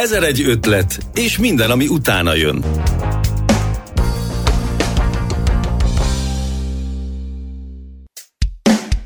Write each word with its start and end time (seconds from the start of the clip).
Ezer 0.00 0.22
egy 0.22 0.42
ötlet, 0.46 0.98
és 1.14 1.38
minden, 1.38 1.70
ami 1.70 1.86
utána 1.86 2.34
jön. 2.34 2.64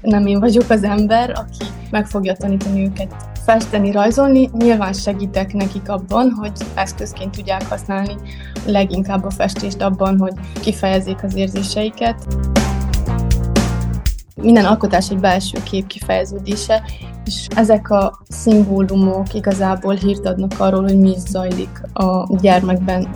Nem 0.00 0.26
én 0.26 0.40
vagyok 0.40 0.70
az 0.70 0.82
ember, 0.82 1.30
aki 1.30 1.64
meg 1.90 2.06
fogja 2.06 2.34
tanítani 2.34 2.82
őket 2.82 3.14
festeni, 3.44 3.90
rajzolni. 3.90 4.50
Nyilván 4.52 4.92
segítek 4.92 5.52
nekik 5.52 5.88
abban, 5.88 6.30
hogy 6.30 6.52
eszközként 6.74 7.36
tudják 7.36 7.68
használni 7.68 8.14
leginkább 8.66 9.24
a 9.24 9.30
festést 9.30 9.80
abban, 9.80 10.18
hogy 10.18 10.32
kifejezzék 10.60 11.22
az 11.22 11.34
érzéseiket. 11.34 12.26
Minden 14.44 14.64
alkotás 14.64 15.10
egy 15.10 15.18
belső 15.18 15.62
kép 15.62 15.86
kifejeződése, 15.86 16.82
és 17.24 17.46
ezek 17.56 17.90
a 17.90 18.22
szimbólumok 18.28 19.34
igazából 19.34 19.94
hírt 19.94 20.26
adnak 20.26 20.52
arról, 20.58 20.82
hogy 20.82 20.98
mi 20.98 21.10
is 21.10 21.20
zajlik 21.28 21.80
a 21.92 22.36
gyermekben. 22.40 23.08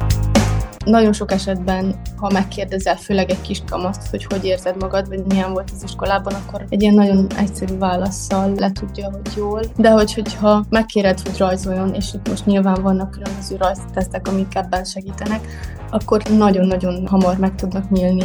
Nagyon 0.84 1.12
sok 1.12 1.32
esetben, 1.32 1.94
ha 2.16 2.30
megkérdezel 2.32 2.96
főleg 2.96 3.30
egy 3.30 3.40
kis 3.40 3.62
kamaszt, 3.70 4.10
hogy 4.10 4.24
hogy 4.24 4.44
érzed 4.44 4.80
magad, 4.80 5.08
vagy 5.08 5.24
milyen 5.28 5.52
volt 5.52 5.70
az 5.74 5.82
iskolában, 5.82 6.34
akkor 6.34 6.64
egy 6.68 6.82
ilyen 6.82 6.94
nagyon 6.94 7.26
egyszerű 7.36 7.78
válaszsal 7.78 8.52
le 8.56 8.72
tudja, 8.72 9.10
hogy 9.10 9.36
jól. 9.36 9.62
De 9.76 9.90
hogy, 9.90 10.14
hogyha 10.14 10.64
megkéred, 10.68 11.20
hogy 11.20 11.38
rajzoljon, 11.38 11.94
és 11.94 12.14
itt 12.14 12.28
most 12.28 12.46
nyilván 12.46 12.82
vannak 12.82 13.10
különböző 13.10 13.56
rajztesztek, 13.56 14.28
amik 14.28 14.54
ebben 14.54 14.84
segítenek, 14.84 15.46
akkor 15.90 16.22
nagyon-nagyon 16.36 17.06
hamar 17.06 17.36
meg 17.36 17.54
tudnak 17.54 17.90
nyílni. 17.90 18.24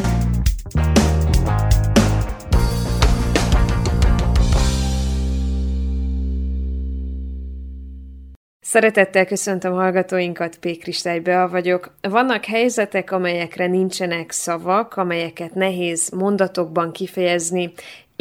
Szeretettel 8.74 9.26
köszöntöm 9.26 9.74
hallgatóinkat, 9.74 10.58
P. 10.58 10.78
Kristály 10.78 11.20
Bea 11.20 11.48
vagyok. 11.48 11.96
Vannak 12.02 12.46
helyzetek, 12.46 13.12
amelyekre 13.12 13.68
nincsenek 13.68 14.32
szavak, 14.32 14.96
amelyeket 14.96 15.54
nehéz 15.54 16.10
mondatokban 16.10 16.92
kifejezni, 16.92 17.74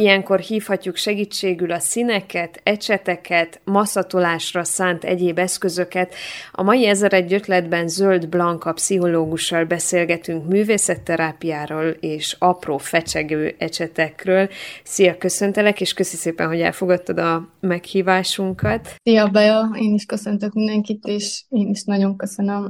Ilyenkor 0.03 0.41
hívhatjuk 0.41 0.97
segítségül 0.97 1.72
a 1.72 1.78
színeket, 1.78 2.61
ecseteket, 2.62 3.61
masszatolásra 3.64 4.64
szánt 4.64 5.05
egyéb 5.05 5.39
eszközöket. 5.39 6.14
A 6.53 6.62
mai 6.62 6.86
ezer 6.86 7.12
egy 7.12 7.33
ötletben 7.33 7.89
Zöld 7.89 8.28
Blanka 8.28 8.72
pszichológussal 8.72 9.64
beszélgetünk 9.64 10.48
művészetterápiáról 10.48 11.89
és 11.89 12.36
apró 12.39 12.78
fecsegő 12.78 13.55
ecsetekről. 13.59 14.48
Szia, 14.84 15.19
köszöntelek, 15.19 15.81
és 15.81 15.92
köszi 15.92 16.16
szépen, 16.16 16.47
hogy 16.47 16.61
elfogadtad 16.61 17.19
a 17.19 17.48
meghívásunkat. 17.61 18.94
Szia, 19.03 19.28
Bea, 19.28 19.77
én 19.78 19.94
is 19.94 20.05
köszöntök 20.05 20.53
mindenkit, 20.53 21.05
és 21.05 21.44
én 21.48 21.69
is 21.69 21.84
nagyon 21.84 22.16
köszönöm. 22.16 22.69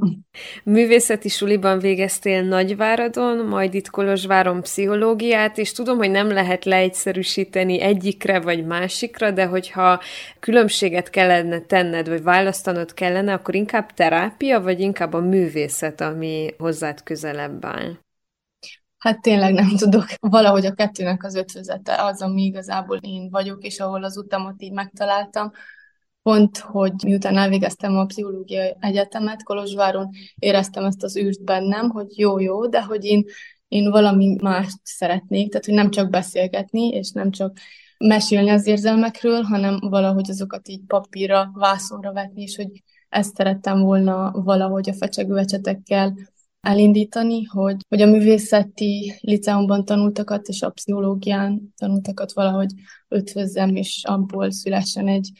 Művészeti 0.64 1.28
suliban 1.28 1.78
végeztél 1.78 2.42
Nagyváradon, 2.42 3.46
majd 3.46 3.74
itt 3.74 3.90
Kolozsváron 3.90 4.60
pszichológiát, 4.60 5.58
és 5.58 5.72
tudom, 5.72 5.96
hogy 5.96 6.10
nem 6.10 6.30
lehet 6.30 6.64
leegyszerűen 6.64 7.20
egyszerűsíteni 7.22 7.80
egyikre 7.80 8.40
vagy 8.40 8.66
másikra, 8.66 9.30
de 9.30 9.46
hogyha 9.46 10.00
különbséget 10.40 11.10
kellene 11.10 11.60
tenned, 11.60 12.08
vagy 12.08 12.22
választanod 12.22 12.94
kellene, 12.94 13.32
akkor 13.32 13.54
inkább 13.54 13.92
terápia, 13.92 14.60
vagy 14.60 14.80
inkább 14.80 15.12
a 15.12 15.20
művészet, 15.20 16.00
ami 16.00 16.54
hozzád 16.58 17.02
közelebb 17.02 17.64
áll? 17.64 17.98
Hát 18.98 19.20
tényleg 19.20 19.52
nem 19.52 19.76
tudok. 19.76 20.04
Valahogy 20.20 20.66
a 20.66 20.74
kettőnek 20.74 21.24
az 21.24 21.34
ötvözete 21.34 22.02
az, 22.02 22.22
ami 22.22 22.42
igazából 22.42 22.98
én 23.00 23.30
vagyok, 23.30 23.64
és 23.64 23.80
ahol 23.80 24.04
az 24.04 24.16
utamat 24.16 24.62
így 24.62 24.72
megtaláltam. 24.72 25.50
Pont, 26.22 26.58
hogy 26.58 26.92
miután 27.04 27.36
elvégeztem 27.36 27.96
a 27.96 28.04
pszichológiai 28.04 28.76
egyetemet 28.80 29.42
Kolozsváron, 29.42 30.08
éreztem 30.38 30.84
ezt 30.84 31.02
az 31.02 31.16
űrt 31.16 31.44
bennem, 31.44 31.90
hogy 31.90 32.18
jó-jó, 32.18 32.66
de 32.68 32.82
hogy 32.82 33.04
én 33.04 33.24
én 33.72 33.90
valami 33.90 34.36
mást 34.42 34.78
szeretnék, 34.82 35.50
tehát 35.50 35.64
hogy 35.64 35.74
nem 35.74 35.90
csak 35.90 36.10
beszélgetni, 36.10 36.88
és 36.88 37.10
nem 37.10 37.30
csak 37.30 37.58
mesélni 37.98 38.50
az 38.50 38.66
érzelmekről, 38.66 39.42
hanem 39.42 39.78
valahogy 39.80 40.30
azokat 40.30 40.68
így 40.68 40.80
papírra, 40.86 41.50
vászonra 41.54 42.12
vetni, 42.12 42.42
és 42.42 42.56
hogy 42.56 42.82
ezt 43.08 43.34
szerettem 43.34 43.80
volna 43.80 44.30
valahogy 44.30 44.88
a 44.88 44.94
fecsegővecsetekkel 44.94 46.14
elindítani, 46.60 47.44
hogy, 47.44 47.76
hogy 47.88 48.02
a 48.02 48.06
művészeti 48.06 49.18
liceumban 49.20 49.84
tanultakat 49.84 50.48
és 50.48 50.62
a 50.62 50.70
pszichológián 50.70 51.72
tanultakat 51.76 52.32
valahogy 52.32 52.72
ötvözzem, 53.08 53.76
és 53.76 54.02
abból 54.04 54.50
szülessen 54.50 55.08
egy, 55.08 55.30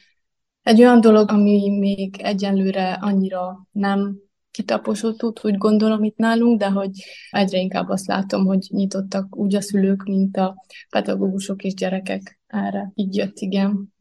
egy 0.63 0.81
olyan 0.81 1.01
dolog, 1.01 1.31
ami 1.31 1.79
még 1.79 2.17
egyenlőre 2.23 2.93
annyira 2.93 3.67
nem 3.71 4.17
kitaposott 4.53 5.45
úgy 5.45 5.59
gondolom 5.59 6.05
itt 6.05 6.17
nálunk, 6.17 6.59
de 6.59 6.69
hogy 6.69 6.91
egyre 7.31 7.59
inkább 7.59 7.89
azt 7.89 8.07
látom, 8.07 8.45
hogy 8.45 8.67
nyitottak 8.69 9.37
úgy 9.37 9.55
a 9.55 9.61
szülők, 9.61 10.03
mint 10.03 10.37
a 10.37 10.65
pedagógusok 10.91 11.63
és 11.63 11.75
gyerekek 11.75 12.41
erre. 12.47 12.91
Így 12.95 13.17
jött, 13.17 13.39
igen. 13.39 13.93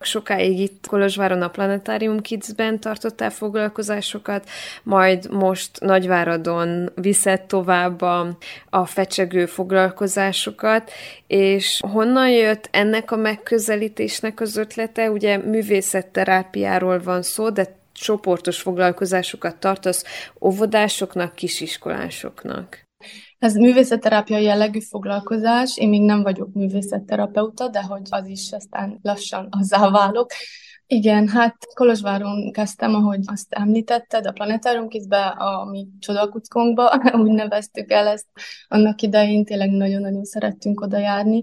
Sokáig 0.00 0.60
itt 0.60 0.86
Kolozsváron 0.86 1.42
a 1.42 1.48
Planetárium 1.48 2.20
Kids-ben 2.20 2.80
tartottál 2.80 3.30
foglalkozásokat, 3.30 4.48
majd 4.82 5.32
most 5.32 5.80
Nagyváradon 5.80 6.90
viszed 6.94 7.42
tovább 7.42 8.00
a, 8.00 8.38
a 8.70 8.86
fecsegő 8.86 9.46
foglalkozásokat, 9.46 10.90
és 11.26 11.80
honnan 11.88 12.30
jött 12.30 12.68
ennek 12.70 13.10
a 13.10 13.16
megközelítésnek 13.16 14.40
az 14.40 14.56
ötlete? 14.56 15.10
Ugye 15.10 15.36
művészetterápiáról 15.36 17.02
van 17.02 17.22
szó, 17.22 17.50
de 17.50 17.82
csoportos 17.94 18.60
foglalkozásokat 18.60 19.56
tartasz 19.56 20.04
óvodásoknak, 20.40 21.34
kisiskolásoknak? 21.34 22.82
Ez 23.38 23.54
művészetterápia 23.54 24.38
jellegű 24.38 24.80
foglalkozás, 24.80 25.78
én 25.78 25.88
még 25.88 26.02
nem 26.02 26.22
vagyok 26.22 26.52
művészetterapeuta, 26.52 27.68
de 27.68 27.82
hogy 27.82 28.02
az 28.10 28.26
is 28.26 28.52
aztán 28.52 28.98
lassan 29.02 29.48
azzá 29.50 29.90
válok. 29.90 30.30
Igen, 30.86 31.28
hát 31.28 31.56
Kolozsváron 31.74 32.52
kezdtem, 32.52 32.94
ahogy 32.94 33.20
azt 33.24 33.52
említetted, 33.52 34.26
a 34.26 34.32
Planetárium 34.32 34.88
Kizbe, 34.88 35.26
a 35.26 35.64
mi 35.64 35.88
csodakuckónkba, 35.98 37.00
úgy 37.22 37.30
neveztük 37.30 37.90
el 37.90 38.06
ezt. 38.06 38.26
Annak 38.68 39.02
idején 39.02 39.44
tényleg 39.44 39.70
nagyon-nagyon 39.70 40.24
szerettünk 40.24 40.80
oda 40.80 40.98
járni. 40.98 41.42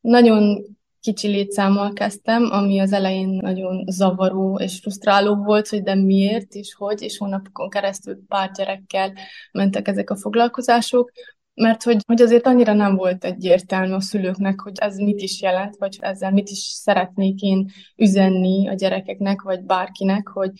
Nagyon 0.00 0.64
kicsi 1.00 1.28
létszámmal 1.28 1.92
kezdtem, 1.92 2.48
ami 2.50 2.78
az 2.78 2.92
elején 2.92 3.28
nagyon 3.28 3.84
zavaró 3.86 4.58
és 4.58 4.78
frusztráló 4.80 5.34
volt, 5.34 5.68
hogy 5.68 5.82
de 5.82 5.94
miért, 5.94 6.54
és 6.54 6.74
hogy, 6.74 7.02
és 7.02 7.18
hónapokon 7.18 7.68
keresztül 7.68 8.18
pár 8.28 8.50
gyerekkel 8.50 9.12
mentek 9.52 9.88
ezek 9.88 10.10
a 10.10 10.16
foglalkozások, 10.16 11.10
mert 11.54 11.82
hogy, 11.82 12.02
hogy 12.06 12.20
azért 12.20 12.46
annyira 12.46 12.72
nem 12.72 12.96
volt 12.96 13.24
egyértelmű 13.24 13.92
a 13.92 14.00
szülőknek, 14.00 14.60
hogy 14.60 14.72
ez 14.74 14.96
mit 14.96 15.20
is 15.20 15.42
jelent, 15.42 15.76
vagy 15.78 15.96
ezzel 16.00 16.30
mit 16.30 16.48
is 16.48 16.58
szeretnék 16.58 17.40
én 17.40 17.70
üzenni 17.96 18.68
a 18.68 18.74
gyerekeknek, 18.74 19.42
vagy 19.42 19.62
bárkinek, 19.62 20.28
hogy, 20.28 20.50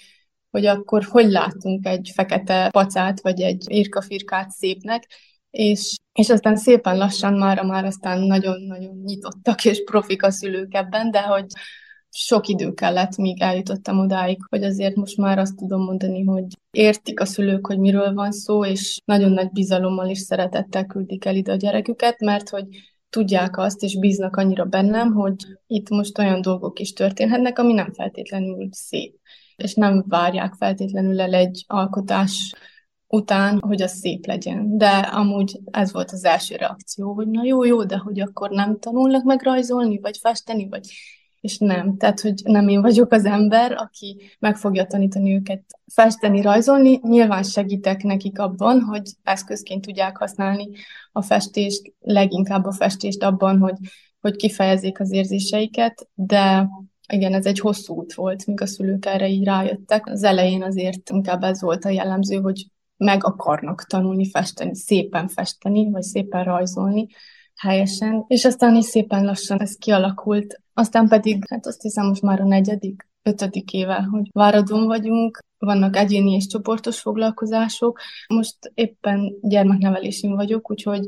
hogy 0.51 0.67
akkor 0.67 1.05
hogy 1.05 1.31
látunk 1.31 1.87
egy 1.87 2.11
fekete 2.15 2.69
pacát, 2.71 3.21
vagy 3.21 3.41
egy 3.41 3.65
irkafirkát 3.67 4.51
szépnek, 4.51 5.07
és, 5.51 5.97
és 6.13 6.29
aztán 6.29 6.57
szépen 6.57 6.97
lassan 6.97 7.35
már, 7.35 7.65
már 7.65 7.85
aztán 7.85 8.21
nagyon-nagyon 8.21 9.03
nyitottak 9.05 9.65
és 9.65 9.83
profik 9.85 10.23
a 10.23 10.31
szülők 10.31 10.75
ebben, 10.75 11.11
de 11.11 11.21
hogy 11.21 11.47
sok 12.13 12.47
idő 12.49 12.73
kellett, 12.73 13.17
míg 13.17 13.41
eljutottam 13.43 13.99
odáig, 13.99 14.39
hogy 14.49 14.65
azért 14.65 14.95
most 14.95 15.17
már 15.17 15.39
azt 15.39 15.57
tudom 15.57 15.83
mondani, 15.83 16.25
hogy 16.25 16.45
értik 16.71 17.21
a 17.21 17.25
szülők, 17.25 17.67
hogy 17.67 17.79
miről 17.79 18.15
van 18.15 18.33
szó, 18.33 18.65
és 18.65 19.01
nagyon 19.05 19.31
nagy 19.31 19.51
bizalommal 19.51 20.09
és 20.09 20.19
szeretettel 20.19 20.87
küldik 20.87 21.25
el 21.25 21.37
ide 21.37 21.53
a 21.53 21.57
gyereküket, 21.57 22.21
mert 22.21 22.49
hogy 22.49 22.67
tudják 23.11 23.59
azt, 23.59 23.83
és 23.83 23.99
bíznak 23.99 24.37
annyira 24.37 24.65
bennem, 24.65 25.13
hogy 25.13 25.35
itt 25.67 25.89
most 25.89 26.19
olyan 26.19 26.41
dolgok 26.41 26.79
is 26.79 26.93
történhetnek, 26.93 27.59
ami 27.59 27.73
nem 27.73 27.93
feltétlenül 27.93 28.69
szép 28.71 29.21
és 29.63 29.75
nem 29.75 30.05
várják 30.09 30.55
feltétlenül 30.55 31.21
el 31.21 31.35
egy 31.35 31.65
alkotás 31.67 32.55
után, 33.11 33.59
hogy 33.61 33.83
az 33.83 33.93
szép 33.93 34.27
legyen. 34.27 34.79
De 34.79 34.89
amúgy 34.89 35.61
ez 35.71 35.93
volt 35.93 36.11
az 36.11 36.25
első 36.25 36.57
reakció, 36.57 37.13
hogy 37.13 37.29
na 37.29 37.45
jó, 37.45 37.65
jó, 37.65 37.85
de 37.85 37.97
hogy 37.97 38.21
akkor 38.21 38.51
nem 38.51 38.79
tanulnak 38.79 39.25
meg 39.25 39.43
rajzolni, 39.43 39.99
vagy 39.99 40.19
festeni, 40.19 40.69
vagy 40.69 40.89
és 41.41 41.59
nem. 41.59 41.97
Tehát, 41.97 42.21
hogy 42.21 42.41
nem 42.45 42.69
én 42.69 42.81
vagyok 42.81 43.13
az 43.13 43.25
ember, 43.25 43.73
aki 43.73 44.17
meg 44.39 44.57
fogja 44.57 44.87
tanítani 44.87 45.35
őket 45.35 45.63
festeni, 45.93 46.41
rajzolni. 46.41 47.01
Nyilván 47.03 47.43
segítek 47.43 48.03
nekik 48.03 48.39
abban, 48.39 48.81
hogy 48.81 49.11
eszközként 49.23 49.87
tudják 49.87 50.17
használni 50.17 50.69
a 51.13 51.23
festést, 51.23 51.93
leginkább 52.01 52.65
a 52.65 52.73
festést 52.73 53.23
abban, 53.23 53.59
hogy, 53.59 53.77
hogy 54.21 54.37
kifejezzék 54.37 55.01
az 55.01 55.13
érzéseiket, 55.13 56.09
de 56.15 56.69
igen, 57.13 57.35
ez 57.35 57.47
egy 57.47 57.59
hosszú 57.59 57.95
út 57.95 58.15
volt, 58.15 58.47
míg 58.47 58.61
a 58.61 58.67
szülők 58.67 59.07
erre 59.07 59.29
így 59.29 59.45
rájöttek. 59.45 60.07
Az 60.07 60.23
elején 60.23 60.63
azért 60.63 61.11
inkább 61.11 61.43
ez 61.43 61.61
volt 61.61 61.85
a 61.85 61.89
jellemző, 61.89 62.37
hogy 62.37 62.67
meg 63.05 63.25
akarnak 63.25 63.85
tanulni 63.87 64.31
festeni, 64.31 64.75
szépen 64.75 65.29
festeni, 65.29 65.91
vagy 65.91 66.03
szépen 66.03 66.45
rajzolni 66.45 67.07
helyesen, 67.57 68.25
és 68.29 68.45
aztán 68.45 68.77
is 68.77 68.85
szépen 68.85 69.25
lassan 69.25 69.61
ez 69.61 69.77
kialakult. 69.77 70.61
Aztán 70.75 71.09
pedig, 71.09 71.45
hát 71.49 71.67
azt 71.67 71.83
hiszem 71.83 72.07
most 72.07 72.23
már 72.23 72.41
a 72.41 72.47
negyedik 72.47 73.09
ötödik 73.23 73.73
éve, 73.73 74.03
hogy 74.11 74.29
Váradon 74.33 74.87
vagyunk, 74.87 75.39
vannak 75.59 75.97
egyéni 75.97 76.33
és 76.33 76.47
csoportos 76.47 77.01
foglalkozások. 77.01 78.01
Most 78.27 78.57
éppen 78.75 79.33
gyermeknevelésén 79.41 80.35
vagyok, 80.35 80.71
úgyhogy 80.71 81.07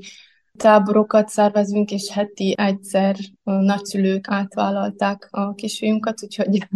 táborokat 0.59 1.29
szervezünk, 1.29 1.91
és 1.91 2.11
heti 2.11 2.55
egyszer 2.56 3.17
a 3.43 3.53
nagyszülők 3.53 4.29
átvállalták 4.29 5.29
a 5.31 5.55
kisfiunkat, 5.55 6.23
úgyhogy 6.23 6.69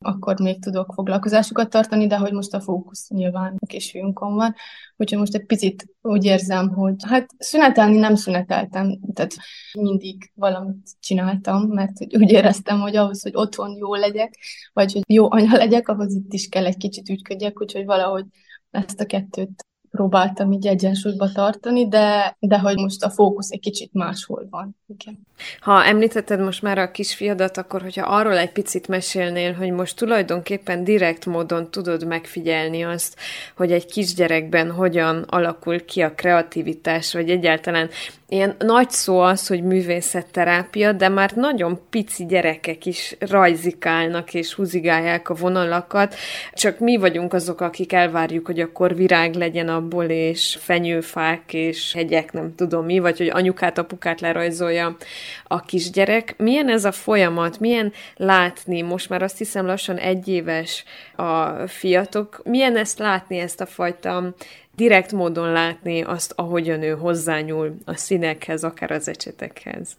akkor 0.00 0.40
még 0.40 0.62
tudok 0.62 0.92
foglalkozásokat 0.94 1.70
tartani, 1.70 2.06
de 2.06 2.16
hogy 2.16 2.32
most 2.32 2.54
a 2.54 2.60
fókusz 2.60 3.08
nyilván 3.08 3.54
a 3.58 3.66
kisfiunkon 3.66 4.34
van. 4.34 4.54
Úgyhogy 4.96 5.18
most 5.18 5.34
egy 5.34 5.46
picit 5.46 5.86
úgy 6.02 6.24
érzem, 6.24 6.68
hogy 6.68 6.94
hát 7.06 7.26
szünetelni 7.38 7.96
nem 7.96 8.14
szüneteltem, 8.14 8.98
tehát 9.14 9.34
mindig 9.72 10.30
valamit 10.34 10.90
csináltam, 11.00 11.62
mert 11.62 11.98
hogy 11.98 12.16
úgy 12.16 12.30
éreztem, 12.30 12.80
hogy 12.80 12.96
ahhoz, 12.96 13.22
hogy 13.22 13.32
otthon 13.34 13.76
jó 13.76 13.94
legyek, 13.94 14.38
vagy 14.72 14.92
hogy 14.92 15.02
jó 15.06 15.32
anya 15.32 15.56
legyek, 15.56 15.88
ahhoz 15.88 16.14
itt 16.14 16.32
is 16.32 16.48
kell 16.48 16.66
egy 16.66 16.76
kicsit 16.76 17.08
ügyködjek, 17.08 17.60
úgyhogy 17.60 17.84
valahogy 17.84 18.24
ezt 18.70 19.00
a 19.00 19.06
kettőt 19.06 19.66
próbáltam 19.90 20.52
így 20.52 20.66
egyensúlyba 20.66 21.32
tartani, 21.32 21.88
de, 21.88 22.36
de 22.38 22.58
hogy 22.58 22.76
most 22.76 23.04
a 23.04 23.10
fókusz 23.10 23.50
egy 23.50 23.60
kicsit 23.60 23.92
máshol 23.92 24.46
van. 24.50 24.76
Igen. 24.86 25.18
Ha 25.60 25.84
említetted 25.84 26.40
most 26.40 26.62
már 26.62 26.78
a 26.78 26.90
kisfiadat, 26.90 27.56
akkor 27.56 27.82
hogyha 27.82 28.06
arról 28.06 28.38
egy 28.38 28.52
picit 28.52 28.88
mesélnél, 28.88 29.52
hogy 29.52 29.70
most 29.70 29.96
tulajdonképpen 29.96 30.84
direkt 30.84 31.26
módon 31.26 31.70
tudod 31.70 32.06
megfigyelni 32.06 32.84
azt, 32.84 33.16
hogy 33.56 33.72
egy 33.72 33.86
kisgyerekben 33.86 34.70
hogyan 34.70 35.22
alakul 35.28 35.84
ki 35.84 36.00
a 36.00 36.14
kreativitás, 36.14 37.12
vagy 37.12 37.30
egyáltalán 37.30 37.88
ilyen 38.30 38.54
nagy 38.58 38.90
szó 38.90 39.18
az, 39.20 39.46
hogy 39.46 39.62
művészetterápia, 39.62 40.92
de 40.92 41.08
már 41.08 41.32
nagyon 41.34 41.80
pici 41.90 42.26
gyerekek 42.26 42.86
is 42.86 43.16
rajzikálnak 43.18 44.34
és 44.34 44.54
húzigálják 44.54 45.28
a 45.28 45.34
vonalakat, 45.34 46.14
csak 46.52 46.78
mi 46.78 46.96
vagyunk 46.96 47.32
azok, 47.32 47.60
akik 47.60 47.92
elvárjuk, 47.92 48.46
hogy 48.46 48.60
akkor 48.60 48.94
virág 48.94 49.34
legyen 49.34 49.68
abból, 49.68 50.04
és 50.04 50.58
fenyőfák, 50.60 51.52
és 51.52 51.92
hegyek, 51.92 52.32
nem 52.32 52.54
tudom 52.54 52.84
mi, 52.84 52.98
vagy 52.98 53.18
hogy 53.18 53.28
anyukát, 53.28 53.78
apukát 53.78 54.20
lerajzolja 54.20 54.96
a 55.44 55.60
kisgyerek. 55.60 56.34
Milyen 56.38 56.68
ez 56.68 56.84
a 56.84 56.92
folyamat? 56.92 57.60
Milyen 57.60 57.92
látni? 58.16 58.82
Most 58.82 59.08
már 59.08 59.22
azt 59.22 59.38
hiszem 59.38 59.66
lassan 59.66 59.96
egy 59.96 60.28
éves 60.28 60.84
a 61.16 61.48
fiatok. 61.66 62.40
Milyen 62.44 62.76
ezt 62.76 62.98
látni, 62.98 63.38
ezt 63.38 63.60
a 63.60 63.66
fajta 63.66 64.34
direkt 64.78 65.12
módon 65.12 65.52
látni 65.52 66.02
azt, 66.02 66.32
ahogyan 66.36 66.82
ő 66.82 66.94
hozzányúl 66.94 67.76
a 67.84 67.94
színekhez, 67.94 68.64
akár 68.64 68.90
az 68.90 69.08
ecsetekhez. 69.08 69.96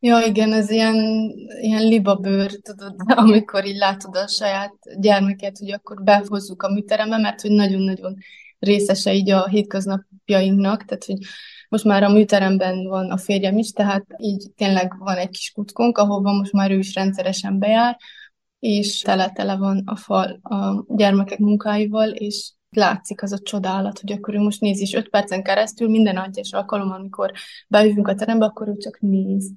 Ja, 0.00 0.20
igen, 0.26 0.52
ez 0.52 0.70
ilyen, 0.70 0.94
ilyen 1.60 1.82
libabőr, 1.82 2.50
tudod, 2.62 2.94
amikor 3.24 3.66
így 3.66 3.76
látod 3.76 4.16
a 4.16 4.26
saját 4.26 4.74
gyermeket, 5.00 5.58
hogy 5.58 5.72
akkor 5.72 6.02
behozzuk 6.02 6.62
a 6.62 6.72
műterembe, 6.72 7.18
mert 7.18 7.40
hogy 7.40 7.50
nagyon-nagyon 7.50 8.16
részese 8.58 9.14
így 9.14 9.30
a 9.30 9.48
hétköznapjainknak, 9.48 10.84
tehát 10.84 11.04
hogy 11.04 11.18
most 11.68 11.84
már 11.84 12.02
a 12.02 12.12
műteremben 12.12 12.88
van 12.88 13.10
a 13.10 13.16
férjem 13.16 13.58
is, 13.58 13.70
tehát 13.70 14.04
így 14.16 14.50
tényleg 14.56 14.98
van 14.98 15.16
egy 15.16 15.30
kis 15.30 15.52
kutkónk, 15.54 15.98
ahova 15.98 16.32
most 16.32 16.52
már 16.52 16.70
ő 16.70 16.78
is 16.78 16.94
rendszeresen 16.94 17.58
bejár, 17.58 17.96
és 18.58 19.00
tele-tele 19.00 19.56
van 19.56 19.82
a 19.86 19.96
fal 19.96 20.38
a 20.42 20.84
gyermekek 20.88 21.38
munkáival, 21.38 22.10
és 22.10 22.52
látszik 22.76 23.22
az 23.22 23.32
a 23.32 23.38
csodálat, 23.38 23.98
hogy 23.98 24.12
akkor 24.12 24.34
ő 24.34 24.38
most 24.38 24.60
néz, 24.60 24.80
és 24.80 24.92
öt 24.92 25.08
percen 25.08 25.42
keresztül 25.42 25.88
minden 25.88 26.18
egyes 26.18 26.52
alkalommal, 26.52 26.98
amikor 26.98 27.32
bejövünk 27.68 28.08
a 28.08 28.14
terembe, 28.14 28.44
akkor 28.44 28.68
ő 28.68 28.76
csak 28.76 29.00
néz. 29.00 29.50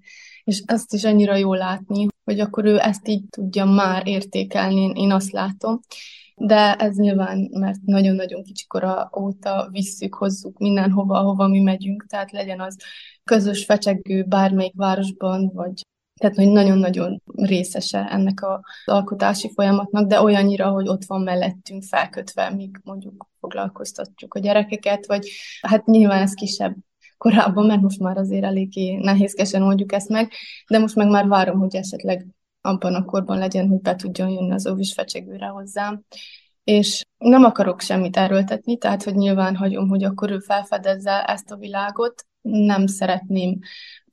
És 0.43 0.63
azt 0.65 0.93
is 0.93 1.03
annyira 1.03 1.35
jó 1.35 1.53
látni, 1.53 2.07
hogy 2.23 2.39
akkor 2.39 2.65
ő 2.65 2.79
ezt 2.79 3.07
így 3.07 3.23
tudja 3.29 3.65
már 3.65 4.07
értékelni, 4.07 4.91
én 4.95 5.11
azt 5.11 5.31
látom. 5.31 5.79
De 6.35 6.75
ez 6.75 6.95
nyilván, 6.95 7.49
mert 7.51 7.81
nagyon-nagyon 7.85 8.43
kicsikora 8.43 9.09
óta 9.19 9.67
visszük, 9.71 10.13
hozzuk 10.13 10.57
mindenhova, 10.57 11.19
ahova 11.19 11.47
mi 11.47 11.59
megyünk, 11.59 12.05
tehát 12.09 12.31
legyen 12.31 12.59
az 12.59 12.77
közös 13.23 13.65
fecsegő 13.65 14.23
bármelyik 14.23 14.73
városban, 14.75 15.51
vagy 15.53 15.81
tehát, 16.23 16.37
hogy 16.37 16.51
nagyon-nagyon 16.51 17.21
részese 17.35 18.07
ennek 18.09 18.43
az 18.43 18.59
alkotási 18.85 19.51
folyamatnak, 19.53 20.07
de 20.07 20.21
olyannyira, 20.21 20.69
hogy 20.69 20.87
ott 20.87 21.05
van 21.05 21.21
mellettünk 21.21 21.83
felkötve, 21.83 22.49
míg 22.49 22.79
mondjuk 22.83 23.27
foglalkoztatjuk 23.39 24.33
a 24.33 24.39
gyerekeket, 24.39 25.05
vagy 25.05 25.29
hát 25.61 25.85
nyilván 25.85 26.21
ez 26.21 26.33
kisebb 26.33 26.75
korábban, 27.17 27.65
mert 27.65 27.81
most 27.81 27.99
már 27.99 28.17
azért 28.17 28.43
eléggé 28.43 28.95
nehézkesen 28.95 29.61
oldjuk 29.61 29.91
ezt 29.91 30.09
meg, 30.09 30.31
de 30.67 30.79
most 30.79 30.95
meg 30.95 31.07
már 31.07 31.27
várom, 31.27 31.59
hogy 31.59 31.75
esetleg 31.75 32.27
abban 32.61 32.95
a 32.95 33.05
korban 33.05 33.37
legyen, 33.37 33.67
hogy 33.67 33.81
be 33.81 33.95
tudjon 33.95 34.29
jönni 34.29 34.51
az 34.51 34.67
óvis 34.67 34.93
fecsegőre 34.93 35.45
hozzám. 35.45 36.03
És 36.63 37.05
nem 37.17 37.43
akarok 37.43 37.81
semmit 37.81 38.17
erőltetni, 38.17 38.77
tehát 38.77 39.03
hogy 39.03 39.15
nyilván 39.15 39.55
hagyom, 39.55 39.89
hogy 39.89 40.03
akkor 40.03 40.31
ő 40.31 40.39
felfedezze 40.39 41.23
ezt 41.23 41.51
a 41.51 41.55
világot, 41.55 42.25
nem 42.43 42.87
szeretném 42.87 43.59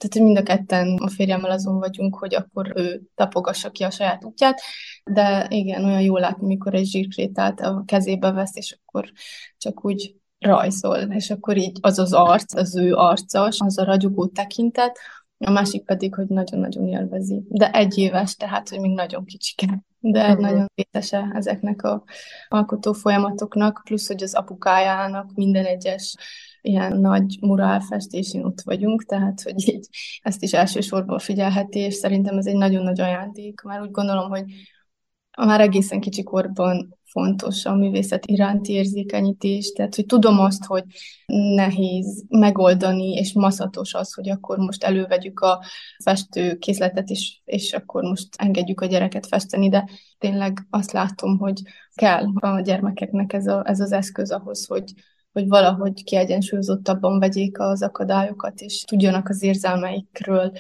tehát, 0.01 0.15
hogy 0.15 0.23
mind 0.23 0.37
a 0.37 0.43
ketten 0.43 0.97
a 0.97 1.09
férjemmel 1.09 1.51
azon 1.51 1.79
vagyunk, 1.79 2.17
hogy 2.19 2.35
akkor 2.35 2.73
ő 2.75 3.03
tapogassa 3.15 3.71
ki 3.71 3.85
a 3.85 3.91
saját 3.91 4.25
útját, 4.25 4.61
de 5.05 5.47
igen, 5.49 5.85
olyan 5.85 6.01
jól 6.01 6.21
látni, 6.21 6.47
mikor 6.47 6.75
egy 6.75 6.87
zsírkrétát 6.87 7.61
a 7.61 7.83
kezébe 7.87 8.31
vesz, 8.31 8.57
és 8.57 8.79
akkor 8.81 9.13
csak 9.59 9.85
úgy 9.85 10.15
rajzol, 10.39 10.97
és 10.97 11.31
akkor 11.31 11.57
így 11.57 11.79
az 11.81 11.99
az 11.99 12.13
arc, 12.13 12.55
az 12.55 12.77
ő 12.77 12.95
arca, 12.95 13.43
az 13.59 13.79
a 13.79 13.85
ragyogó 13.85 14.27
tekintet, 14.27 14.99
a 15.39 15.51
másik 15.51 15.85
pedig, 15.85 16.15
hogy 16.15 16.27
nagyon-nagyon 16.27 16.89
élvezi. 16.89 17.43
De 17.49 17.71
egy 17.71 17.99
éves, 17.99 18.35
tehát, 18.35 18.69
hogy 18.69 18.81
még 18.81 18.95
nagyon 18.95 19.25
kicsike. 19.25 19.83
De 19.99 20.29
uh-huh. 20.29 20.41
nagyon 20.41 20.67
részese 20.75 21.31
ezeknek 21.35 21.83
a 21.83 22.05
alkotó 22.49 22.93
folyamatoknak, 22.93 23.81
plusz, 23.85 24.07
hogy 24.07 24.23
az 24.23 24.35
apukájának 24.35 25.35
minden 25.35 25.65
egyes 25.65 26.15
ilyen 26.61 26.97
nagy 26.97 27.39
murálfestésén 27.41 28.45
ott 28.45 28.61
vagyunk, 28.61 29.05
tehát 29.05 29.43
hogy 29.43 29.69
így 29.69 29.89
ezt 30.23 30.43
is 30.43 30.53
elsősorban 30.53 31.19
figyelheti, 31.19 31.79
és 31.79 31.95
szerintem 31.95 32.39
ez 32.39 32.47
egy 32.47 32.57
nagyon 32.57 32.83
nagy 32.83 33.01
ajándék, 33.01 33.61
mert 33.61 33.83
úgy 33.83 33.91
gondolom, 33.91 34.31
hogy 34.31 34.45
már 35.37 35.61
egészen 35.61 36.01
kicsi 36.01 36.23
korban 36.23 36.99
fontos 37.05 37.65
a 37.65 37.75
művészet 37.75 38.27
iránti 38.27 38.73
érzékenyítés, 38.73 39.73
tehát 39.73 39.95
hogy 39.95 40.07
tudom 40.07 40.39
azt, 40.39 40.65
hogy 40.65 40.85
nehéz 41.55 42.25
megoldani, 42.29 43.13
és 43.13 43.33
maszatos 43.33 43.95
az, 43.95 44.15
hogy 44.15 44.29
akkor 44.29 44.59
most 44.59 44.85
elővegyük 44.85 45.41
a 45.41 45.65
festőkészletet, 46.03 47.09
és, 47.09 47.41
és 47.45 47.73
akkor 47.73 48.03
most 48.03 48.29
engedjük 48.37 48.81
a 48.81 48.87
gyereket 48.87 49.27
festeni, 49.27 49.69
de 49.69 49.89
tényleg 50.19 50.67
azt 50.71 50.93
látom, 50.93 51.39
hogy 51.39 51.63
kell 51.95 52.25
a 52.35 52.61
gyermekeknek 52.61 53.33
ez, 53.33 53.47
a, 53.47 53.63
ez 53.65 53.81
az 53.81 53.93
eszköz 53.93 54.31
ahhoz, 54.31 54.67
hogy, 54.67 54.93
hogy 55.33 55.49
valahogy 55.49 56.05
kiegyensúlyozottabban 56.05 57.19
vegyék 57.19 57.59
az 57.59 57.83
akadályokat, 57.83 58.61
és 58.61 58.81
tudjanak 58.81 59.29
az 59.29 59.43
érzelmeikről, 59.43 60.53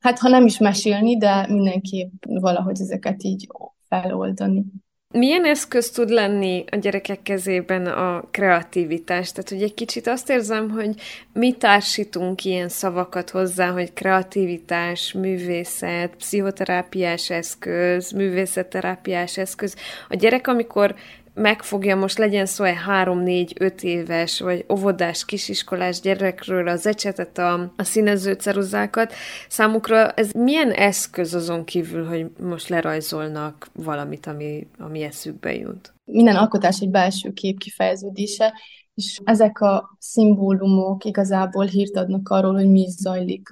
hát 0.00 0.18
ha 0.18 0.28
nem 0.28 0.46
is 0.46 0.58
mesélni, 0.58 1.16
de 1.16 1.46
mindenképp 1.48 2.24
valahogy 2.24 2.80
ezeket 2.80 3.22
így 3.22 3.46
feloldani. 3.88 4.64
Milyen 5.10 5.44
eszköz 5.44 5.90
tud 5.90 6.08
lenni 6.08 6.64
a 6.70 6.76
gyerekek 6.76 7.22
kezében 7.22 7.86
a 7.86 8.22
kreativitás? 8.30 9.32
Tehát, 9.32 9.48
hogy 9.48 9.62
egy 9.62 9.74
kicsit 9.74 10.06
azt 10.06 10.30
érzem, 10.30 10.70
hogy 10.70 10.94
mi 11.32 11.52
társítunk 11.52 12.44
ilyen 12.44 12.68
szavakat 12.68 13.30
hozzá, 13.30 13.70
hogy 13.70 13.92
kreativitás, 13.92 15.12
művészet, 15.12 16.16
pszichoterápiás 16.16 17.30
eszköz, 17.30 18.10
művészetterápiás 18.10 19.36
eszköz. 19.38 19.76
A 20.08 20.14
gyerek, 20.14 20.46
amikor 20.46 20.94
megfogja, 21.36 21.96
most 21.96 22.18
legyen 22.18 22.46
szó 22.46 22.64
egy 22.64 22.76
három, 22.76 23.18
négy, 23.18 23.52
öt 23.60 23.82
éves, 23.82 24.40
vagy 24.40 24.64
óvodás, 24.72 25.24
kisiskolás 25.24 26.00
gyerekről 26.00 26.68
az 26.68 26.86
ecsetet, 26.86 27.38
a, 27.38 27.72
a 27.76 27.82
színező 27.82 28.32
ceruzákat, 28.32 29.12
számukra 29.48 30.10
ez 30.10 30.30
milyen 30.32 30.70
eszköz 30.70 31.34
azon 31.34 31.64
kívül, 31.64 32.04
hogy 32.04 32.26
most 32.40 32.68
lerajzolnak 32.68 33.68
valamit, 33.72 34.26
ami, 34.26 34.66
ami 34.78 35.02
eszükbe 35.02 35.54
jut? 35.54 35.94
Minden 36.04 36.36
alkotás 36.36 36.80
egy 36.80 36.90
belső 36.90 37.32
kép 37.32 37.58
kifejeződése, 37.58 38.52
és 38.94 39.20
ezek 39.24 39.60
a 39.60 39.96
szimbólumok 39.98 41.04
igazából 41.04 41.64
hírt 41.64 41.96
adnak 41.96 42.28
arról, 42.28 42.54
hogy 42.54 42.70
mi 42.70 42.86
zajlik 42.88 43.48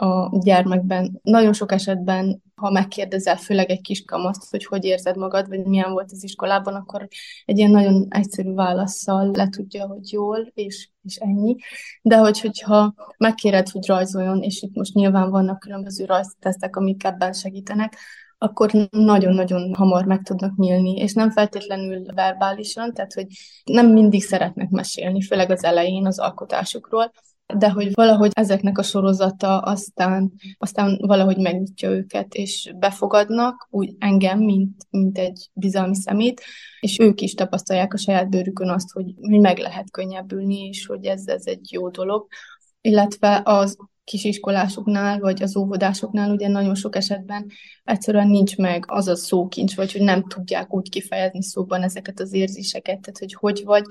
a 0.00 0.38
gyermekben. 0.38 1.20
Nagyon 1.22 1.52
sok 1.52 1.72
esetben, 1.72 2.42
ha 2.54 2.70
megkérdezel 2.70 3.36
főleg 3.36 3.70
egy 3.70 3.80
kis 3.80 4.04
kamaszt, 4.04 4.50
hogy 4.50 4.64
hogy 4.64 4.84
érzed 4.84 5.16
magad, 5.16 5.48
vagy 5.48 5.64
milyen 5.64 5.92
volt 5.92 6.12
az 6.12 6.24
iskolában, 6.24 6.74
akkor 6.74 7.08
egy 7.44 7.58
ilyen 7.58 7.70
nagyon 7.70 8.06
egyszerű 8.10 8.52
válaszsal 8.52 9.30
le 9.32 9.48
tudja, 9.48 9.86
hogy 9.86 10.12
jól, 10.12 10.50
és, 10.54 10.88
és 11.02 11.16
ennyi. 11.16 11.56
De 12.02 12.16
hogy, 12.16 12.40
hogyha 12.40 12.94
megkéred, 13.16 13.68
hogy 13.68 13.86
rajzoljon, 13.86 14.42
és 14.42 14.62
itt 14.62 14.74
most 14.74 14.94
nyilván 14.94 15.30
vannak 15.30 15.58
különböző 15.58 16.04
rajztesztek, 16.04 16.76
amik 16.76 17.04
ebben 17.04 17.32
segítenek, 17.32 17.96
akkor 18.38 18.70
nagyon-nagyon 18.90 19.74
hamar 19.74 20.04
meg 20.04 20.22
tudnak 20.22 20.56
nyílni, 20.56 20.96
és 20.96 21.12
nem 21.12 21.30
feltétlenül 21.30 22.04
verbálisan, 22.14 22.92
tehát 22.92 23.12
hogy 23.12 23.26
nem 23.64 23.92
mindig 23.92 24.22
szeretnek 24.22 24.70
mesélni, 24.70 25.22
főleg 25.22 25.50
az 25.50 25.64
elején 25.64 26.06
az 26.06 26.18
alkotásukról, 26.18 27.12
de 27.58 27.70
hogy 27.70 27.94
valahogy 27.94 28.30
ezeknek 28.32 28.78
a 28.78 28.82
sorozata 28.82 29.58
aztán, 29.58 30.32
aztán 30.58 30.98
valahogy 31.00 31.36
megnyitja 31.36 31.90
őket, 31.90 32.34
és 32.34 32.72
befogadnak 32.78 33.68
úgy 33.70 33.94
engem, 33.98 34.38
mint, 34.38 34.86
mint 34.90 35.18
egy 35.18 35.50
bizalmi 35.52 35.94
szemét, 35.94 36.42
és 36.80 36.98
ők 36.98 37.20
is 37.20 37.34
tapasztalják 37.34 37.94
a 37.94 37.98
saját 37.98 38.30
bőrükön 38.30 38.68
azt, 38.68 38.92
hogy, 38.92 39.14
hogy 39.20 39.40
meg 39.40 39.58
lehet 39.58 39.90
könnyebbülni, 39.90 40.68
és 40.68 40.86
hogy 40.86 41.04
ez, 41.04 41.26
ez 41.26 41.42
egy 41.46 41.72
jó 41.72 41.88
dolog. 41.88 42.26
Illetve 42.80 43.42
az 43.44 43.76
kisiskolásoknál, 44.04 45.18
vagy 45.18 45.42
az 45.42 45.56
óvodásoknál 45.56 46.30
ugye 46.30 46.48
nagyon 46.48 46.74
sok 46.74 46.96
esetben 46.96 47.46
egyszerűen 47.84 48.28
nincs 48.28 48.56
meg 48.56 48.84
az 48.86 49.08
a 49.08 49.16
szókincs, 49.16 49.76
vagy 49.76 49.92
hogy 49.92 50.02
nem 50.02 50.22
tudják 50.22 50.74
úgy 50.74 50.88
kifejezni 50.88 51.42
szóban 51.42 51.82
ezeket 51.82 52.20
az 52.20 52.32
érzéseket, 52.32 53.00
tehát 53.00 53.18
hogy 53.18 53.34
hogy 53.34 53.62
vagy, 53.64 53.84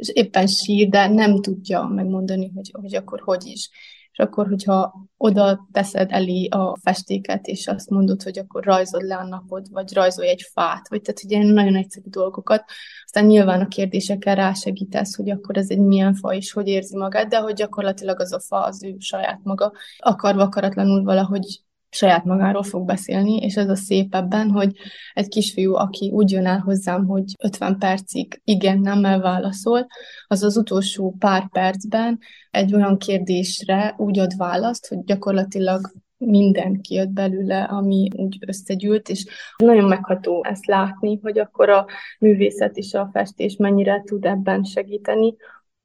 és 0.00 0.08
éppen 0.12 0.46
sír, 0.46 0.88
de 0.88 1.08
nem 1.08 1.40
tudja 1.40 1.82
megmondani, 1.84 2.50
hogy, 2.54 2.70
hogy 2.80 2.94
akkor 2.94 3.20
hogy 3.20 3.46
is. 3.46 3.70
És 4.12 4.18
akkor, 4.18 4.48
hogyha 4.48 5.08
oda 5.16 5.68
teszed 5.72 6.12
elé 6.12 6.46
a 6.46 6.76
festéket, 6.82 7.46
és 7.46 7.66
azt 7.66 7.90
mondod, 7.90 8.22
hogy 8.22 8.38
akkor 8.38 8.64
rajzod 8.64 9.02
le 9.02 9.16
a 9.16 9.26
napod, 9.26 9.70
vagy 9.70 9.92
rajzolj 9.92 10.28
egy 10.28 10.50
fát, 10.52 10.88
vagy 10.88 11.02
tehát 11.02 11.24
ugye 11.24 11.52
nagyon 11.52 11.76
egyszerű 11.76 12.08
dolgokat, 12.08 12.64
aztán 13.04 13.24
nyilván 13.24 13.60
a 13.60 13.68
kérdésekkel 13.68 14.34
rásegítesz, 14.34 15.16
hogy 15.16 15.30
akkor 15.30 15.56
ez 15.56 15.70
egy 15.70 15.78
milyen 15.78 16.14
fa, 16.14 16.34
és 16.34 16.52
hogy 16.52 16.68
érzi 16.68 16.96
magát, 16.96 17.28
de 17.28 17.38
hogy 17.38 17.54
gyakorlatilag 17.54 18.20
az 18.20 18.32
a 18.32 18.40
fa 18.40 18.64
az 18.64 18.82
ő 18.82 18.94
saját 18.98 19.40
maga, 19.42 19.72
akarva 19.98 20.42
akaratlanul 20.42 21.02
valahogy 21.02 21.62
saját 21.90 22.24
magáról 22.24 22.62
fog 22.62 22.86
beszélni, 22.86 23.36
és 23.36 23.56
ez 23.56 23.68
a 23.68 23.76
szép 23.76 24.14
ebben, 24.14 24.50
hogy 24.50 24.72
egy 25.12 25.28
kisfiú, 25.28 25.74
aki 25.74 26.10
úgy 26.10 26.30
jön 26.30 26.46
el 26.46 26.58
hozzám, 26.58 27.06
hogy 27.06 27.24
50 27.42 27.78
percig 27.78 28.40
igen, 28.44 28.78
nemmel 28.78 29.20
válaszol, 29.20 29.86
az 30.26 30.42
az 30.42 30.56
utolsó 30.56 31.14
pár 31.18 31.48
percben 31.48 32.18
egy 32.50 32.74
olyan 32.74 32.98
kérdésre 32.98 33.94
úgy 33.98 34.18
ad 34.18 34.36
választ, 34.36 34.88
hogy 34.88 35.04
gyakorlatilag 35.04 35.80
minden 36.16 36.80
kijött 36.80 37.08
belőle, 37.08 37.62
ami 37.62 38.08
úgy 38.16 38.38
összegyűlt, 38.46 39.08
és 39.08 39.26
nagyon 39.56 39.88
megható 39.88 40.44
ezt 40.44 40.66
látni, 40.66 41.18
hogy 41.22 41.38
akkor 41.38 41.68
a 41.68 41.86
művészet 42.18 42.76
és 42.76 42.94
a 42.94 43.08
festés 43.12 43.56
mennyire 43.56 44.02
tud 44.04 44.24
ebben 44.24 44.62
segíteni, 44.62 45.34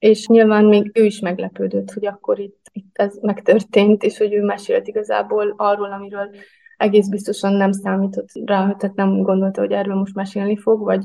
és 0.06 0.28
nyilván 0.28 0.66
még 0.66 0.92
ő 0.94 1.04
is 1.04 1.20
meglepődött, 1.20 1.92
hogy 1.92 2.06
akkor 2.06 2.40
itt, 2.40 2.70
itt 2.72 2.98
ez 2.98 3.18
megtörtént, 3.22 4.04
és 4.04 4.18
hogy 4.18 4.34
ő 4.34 4.44
mesélt 4.44 4.88
igazából 4.88 5.54
arról, 5.58 5.92
amiről 5.92 6.30
egész 6.78 7.08
biztosan 7.08 7.54
nem 7.54 7.72
számított 7.72 8.30
rá, 8.46 8.76
tehát 8.78 8.96
nem 8.96 9.22
gondolta, 9.22 9.62
hogy 9.62 9.72
erről 9.72 9.96
most 9.96 10.16
mesélni 10.16 10.58
fog, 10.58 10.80
vagy, 10.84 11.04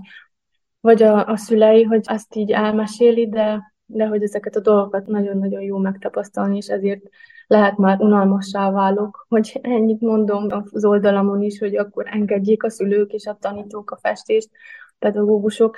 vagy 0.81 1.03
a, 1.03 1.27
a 1.27 1.37
szülei, 1.37 1.83
hogy 1.83 2.01
azt 2.05 2.35
így 2.35 2.51
elmeséli, 2.51 3.29
de, 3.29 3.73
de 3.87 4.07
hogy 4.07 4.23
ezeket 4.23 4.57
a 4.57 4.61
dolgokat 4.61 5.07
nagyon-nagyon 5.07 5.63
jó 5.63 5.79
megtapasztalni, 5.79 6.57
és 6.57 6.67
ezért 6.67 7.03
lehet 7.47 7.77
már 7.77 8.01
unalmassá 8.01 8.71
válok, 8.71 9.27
hogy 9.29 9.59
ennyit 9.63 10.01
mondom 10.01 10.47
az 10.71 10.85
oldalamon 10.85 11.43
is, 11.43 11.59
hogy 11.59 11.77
akkor 11.77 12.07
engedjék 12.07 12.63
a 12.63 12.71
szülők 12.71 13.13
és 13.13 13.27
a 13.27 13.37
tanítók 13.41 13.91
a 13.91 13.99
festést, 14.03 14.51
pedagógusok, 14.99 15.77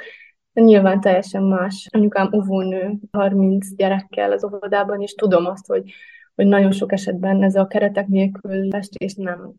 Nyilván 0.53 1.01
teljesen 1.01 1.43
más. 1.43 1.87
Anyukám 1.91 2.31
óvónő, 2.35 2.95
30 3.11 3.75
gyerekkel 3.75 4.33
az 4.33 4.45
óvodában, 4.45 5.01
és 5.01 5.15
tudom 5.15 5.47
azt, 5.47 5.67
hogy, 5.67 5.93
hogy 6.35 6.47
nagyon 6.47 6.73
sok 6.73 6.93
esetben 6.93 7.43
ez 7.43 7.55
a 7.55 7.67
keretek 7.67 8.07
nélkül 8.07 8.71
festés 8.71 9.15
nem 9.15 9.53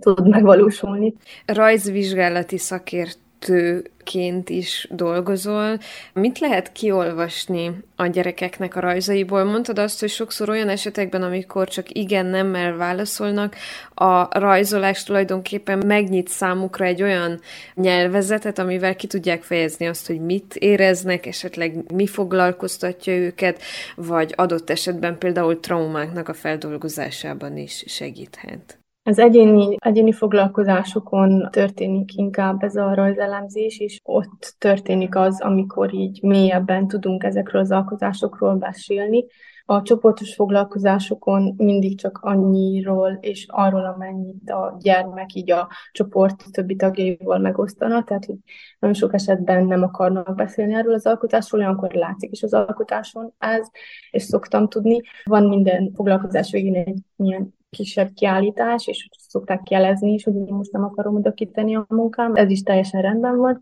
tud 0.00 0.28
megvalósulni. 0.28 1.14
Rajzvizsgálati 1.46 2.58
szakért 2.58 3.18
segítőként 3.40 4.48
is 4.48 4.88
dolgozol. 4.90 5.78
Mit 6.12 6.38
lehet 6.38 6.72
kiolvasni 6.72 7.70
a 7.96 8.06
gyerekeknek 8.06 8.76
a 8.76 8.80
rajzaiból? 8.80 9.44
Mondtad 9.44 9.78
azt, 9.78 10.00
hogy 10.00 10.08
sokszor 10.08 10.48
olyan 10.48 10.68
esetekben, 10.68 11.22
amikor 11.22 11.68
csak 11.68 11.90
igen-nemmel 11.90 12.76
válaszolnak, 12.76 13.56
a 13.94 14.38
rajzolás 14.38 15.02
tulajdonképpen 15.02 15.86
megnyit 15.86 16.28
számukra 16.28 16.84
egy 16.84 17.02
olyan 17.02 17.40
nyelvezetet, 17.74 18.58
amivel 18.58 18.96
ki 18.96 19.06
tudják 19.06 19.42
fejezni 19.42 19.86
azt, 19.86 20.06
hogy 20.06 20.20
mit 20.20 20.54
éreznek, 20.54 21.26
esetleg 21.26 21.92
mi 21.92 22.06
foglalkoztatja 22.06 23.12
őket, 23.12 23.62
vagy 23.96 24.32
adott 24.36 24.70
esetben 24.70 25.18
például 25.18 25.60
traumáknak 25.60 26.28
a 26.28 26.34
feldolgozásában 26.34 27.56
is 27.56 27.84
segíthet. 27.86 28.78
Az 29.08 29.18
egyéni, 29.18 29.76
egyéni 29.78 30.12
foglalkozásokon 30.12 31.48
történik 31.50 32.14
inkább 32.14 32.62
ez 32.62 32.76
a 32.76 32.94
rajzelemzés, 32.94 33.78
és 33.78 34.00
ott 34.02 34.54
történik 34.58 35.16
az, 35.16 35.40
amikor 35.40 35.94
így 35.94 36.22
mélyebben 36.22 36.88
tudunk 36.88 37.24
ezekről 37.24 37.60
az 37.60 37.70
alkotásokról 37.70 38.54
beszélni. 38.54 39.26
A 39.64 39.82
csoportos 39.82 40.34
foglalkozásokon 40.34 41.54
mindig 41.56 41.98
csak 41.98 42.18
annyiról 42.22 43.18
és 43.20 43.46
arról, 43.48 43.84
amennyit 43.84 44.50
a 44.50 44.76
gyermek 44.80 45.34
így 45.34 45.50
a 45.50 45.68
csoport 45.92 46.44
többi 46.50 46.76
tagjaival 46.76 47.38
megosztana, 47.38 48.04
tehát 48.04 48.24
hogy 48.24 48.36
nagyon 48.78 48.96
sok 48.96 49.14
esetben 49.14 49.66
nem 49.66 49.82
akarnak 49.82 50.34
beszélni 50.34 50.74
erről 50.74 50.94
az 50.94 51.06
alkotásról, 51.06 51.60
olyankor 51.60 51.92
látszik 51.92 52.30
is 52.32 52.42
az 52.42 52.54
alkotáson 52.54 53.32
ez, 53.38 53.66
és 54.10 54.22
szoktam 54.22 54.68
tudni. 54.68 55.00
Van 55.24 55.44
minden 55.44 55.92
foglalkozás 55.94 56.50
végén 56.50 56.74
egy 56.74 56.98
ilyen 57.16 57.55
kisebb 57.70 58.12
kiállítás, 58.14 58.86
és 58.86 59.08
szokták 59.18 59.70
jelezni 59.70 60.12
is, 60.12 60.24
hogy 60.24 60.34
most 60.34 60.72
nem 60.72 60.84
akarom 60.84 61.14
oda 61.14 61.32
kitenni 61.32 61.76
a 61.76 61.86
munkám. 61.88 62.34
Ez 62.34 62.50
is 62.50 62.62
teljesen 62.62 63.02
rendben 63.02 63.36
van. 63.36 63.60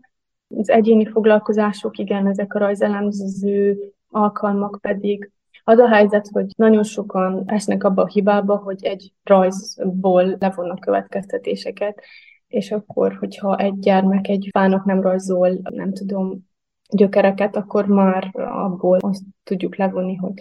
Az 0.57 0.69
egyéni 0.69 1.05
foglalkozások, 1.05 1.97
igen, 1.97 2.27
ezek 2.27 2.53
a 2.53 2.59
rajzelemző 2.59 3.77
alkalmak 4.09 4.77
pedig 4.81 5.31
az 5.63 5.79
a 5.79 5.87
helyzet, 5.87 6.27
hogy 6.27 6.45
nagyon 6.57 6.83
sokan 6.83 7.43
esnek 7.45 7.83
abba 7.83 8.01
a 8.01 8.07
hibába, 8.07 8.55
hogy 8.55 8.83
egy 8.83 9.13
rajzból 9.23 10.35
levonnak 10.39 10.79
következtetéseket, 10.79 12.01
és 12.47 12.71
akkor, 12.71 13.15
hogyha 13.15 13.57
egy 13.57 13.79
gyermek 13.79 14.27
egy 14.27 14.49
fának 14.51 14.85
nem 14.85 15.01
rajzol, 15.01 15.59
nem 15.63 15.93
tudom, 15.93 16.49
gyökereket, 16.89 17.55
akkor 17.55 17.85
már 17.85 18.31
abból 18.35 18.97
azt 19.01 19.23
tudjuk 19.43 19.75
levonni, 19.75 20.15
hogy 20.15 20.33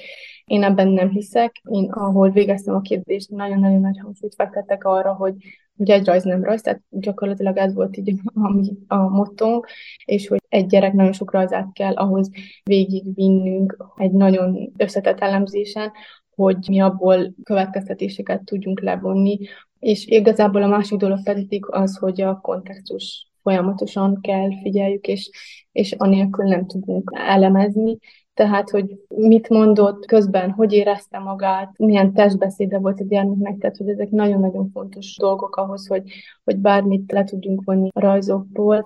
én 0.45 0.63
ebben 0.63 0.89
nem 0.89 1.09
hiszek. 1.09 1.61
Én, 1.71 1.91
ahol 1.91 2.31
végeztem 2.31 2.75
a 2.75 2.81
képzést, 2.81 3.31
nagyon-nagyon 3.31 3.81
nagy 3.81 3.99
hangsúlyt 4.03 4.35
fektettek 4.35 4.85
arra, 4.85 5.15
hogy, 5.15 5.35
hogy 5.77 5.91
egy 5.91 6.07
rajz 6.07 6.25
nem 6.25 6.45
rajz, 6.45 6.61
tehát 6.61 6.83
gyakorlatilag 6.91 7.57
ez 7.57 7.75
volt 7.75 7.97
így 7.97 8.21
a, 8.35 8.95
a 8.95 9.09
mottónk, 9.09 9.67
és 10.05 10.29
hogy 10.29 10.43
egy 10.49 10.67
gyerek 10.67 10.93
nagyon 10.93 11.13
sok 11.13 11.33
rajzát 11.33 11.73
kell 11.73 11.95
ahhoz 11.95 12.31
végigvinnünk 12.63 13.77
egy 13.97 14.13
nagyon 14.13 14.73
összetett 14.77 15.21
elemzésen, 15.21 15.93
hogy 16.35 16.57
mi 16.69 16.81
abból 16.81 17.35
következtetéseket 17.43 18.45
tudjunk 18.45 18.81
levonni, 18.81 19.39
és 19.79 20.07
igazából 20.07 20.63
a 20.63 20.67
másik 20.67 20.99
dolog 20.99 21.23
pedig 21.23 21.65
az, 21.67 21.97
hogy 21.97 22.21
a 22.21 22.41
kontextus 22.41 23.29
folyamatosan 23.45 24.19
kell 24.21 24.49
figyeljük, 24.63 25.07
és, 25.07 25.31
és 25.73 25.93
anélkül 25.93 26.45
nem 26.49 26.67
tudunk 26.67 27.11
elemezni. 27.15 27.99
Tehát, 28.35 28.71
hogy 28.71 28.99
mit 29.09 29.49
mondott 29.49 30.07
közben, 30.07 30.51
hogy 30.51 30.73
érezte 30.73 31.19
magát, 31.19 31.79
milyen 31.79 32.13
testbeszéde 32.13 32.79
volt 32.79 33.01
a 33.01 33.05
gyermeknek, 33.05 33.59
tehát, 33.59 33.77
hogy 33.77 33.89
ezek 33.89 34.11
nagyon-nagyon 34.11 34.71
fontos 34.73 35.17
dolgok 35.17 35.57
ahhoz, 35.57 35.87
hogy, 35.87 36.03
hogy 36.45 36.57
bármit 36.57 37.13
le 37.13 37.25
tudjunk 37.25 37.65
vonni 37.65 37.89
a 37.93 38.01
rajzokból, 38.01 38.85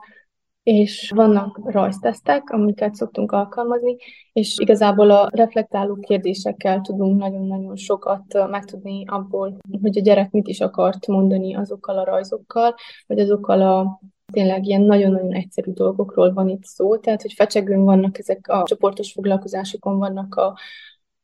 és 0.63 1.13
vannak 1.15 1.61
rajztesztek, 1.65 2.51
amiket 2.51 2.95
szoktunk 2.95 3.33
alkalmazni, 3.33 3.97
és 4.33 4.57
igazából 4.59 5.11
a 5.11 5.29
reflektáló 5.33 5.95
kérdésekkel 5.95 6.81
tudunk 6.81 7.19
nagyon-nagyon 7.19 7.77
sokat 7.77 8.49
megtudni 8.51 9.05
abból, 9.07 9.57
hogy 9.83 9.99
a 9.99 10.01
gyerek 10.01 10.31
mit 10.31 10.49
is 10.49 10.61
akart 10.61 11.07
mondani 11.07 11.55
azokkal 11.55 11.99
a 11.99 12.05
rajzokkal, 12.05 12.75
vagy 13.07 13.19
azokkal 13.19 13.63
a 13.63 14.01
Tényleg 14.33 14.67
ilyen 14.67 14.83
nagyon-nagyon 14.83 15.33
egyszerű 15.33 15.73
dolgokról 15.73 16.33
van 16.33 16.49
itt 16.49 16.65
szó, 16.65 16.97
tehát 16.97 17.23
hogy 17.23 17.33
fecsegőn 17.33 17.85
vannak 17.85 18.19
ezek 18.19 18.49
a 18.49 18.63
csoportos 18.67 19.13
foglalkozásokon 19.13 19.99
vannak 19.99 20.35
a, 20.35 20.59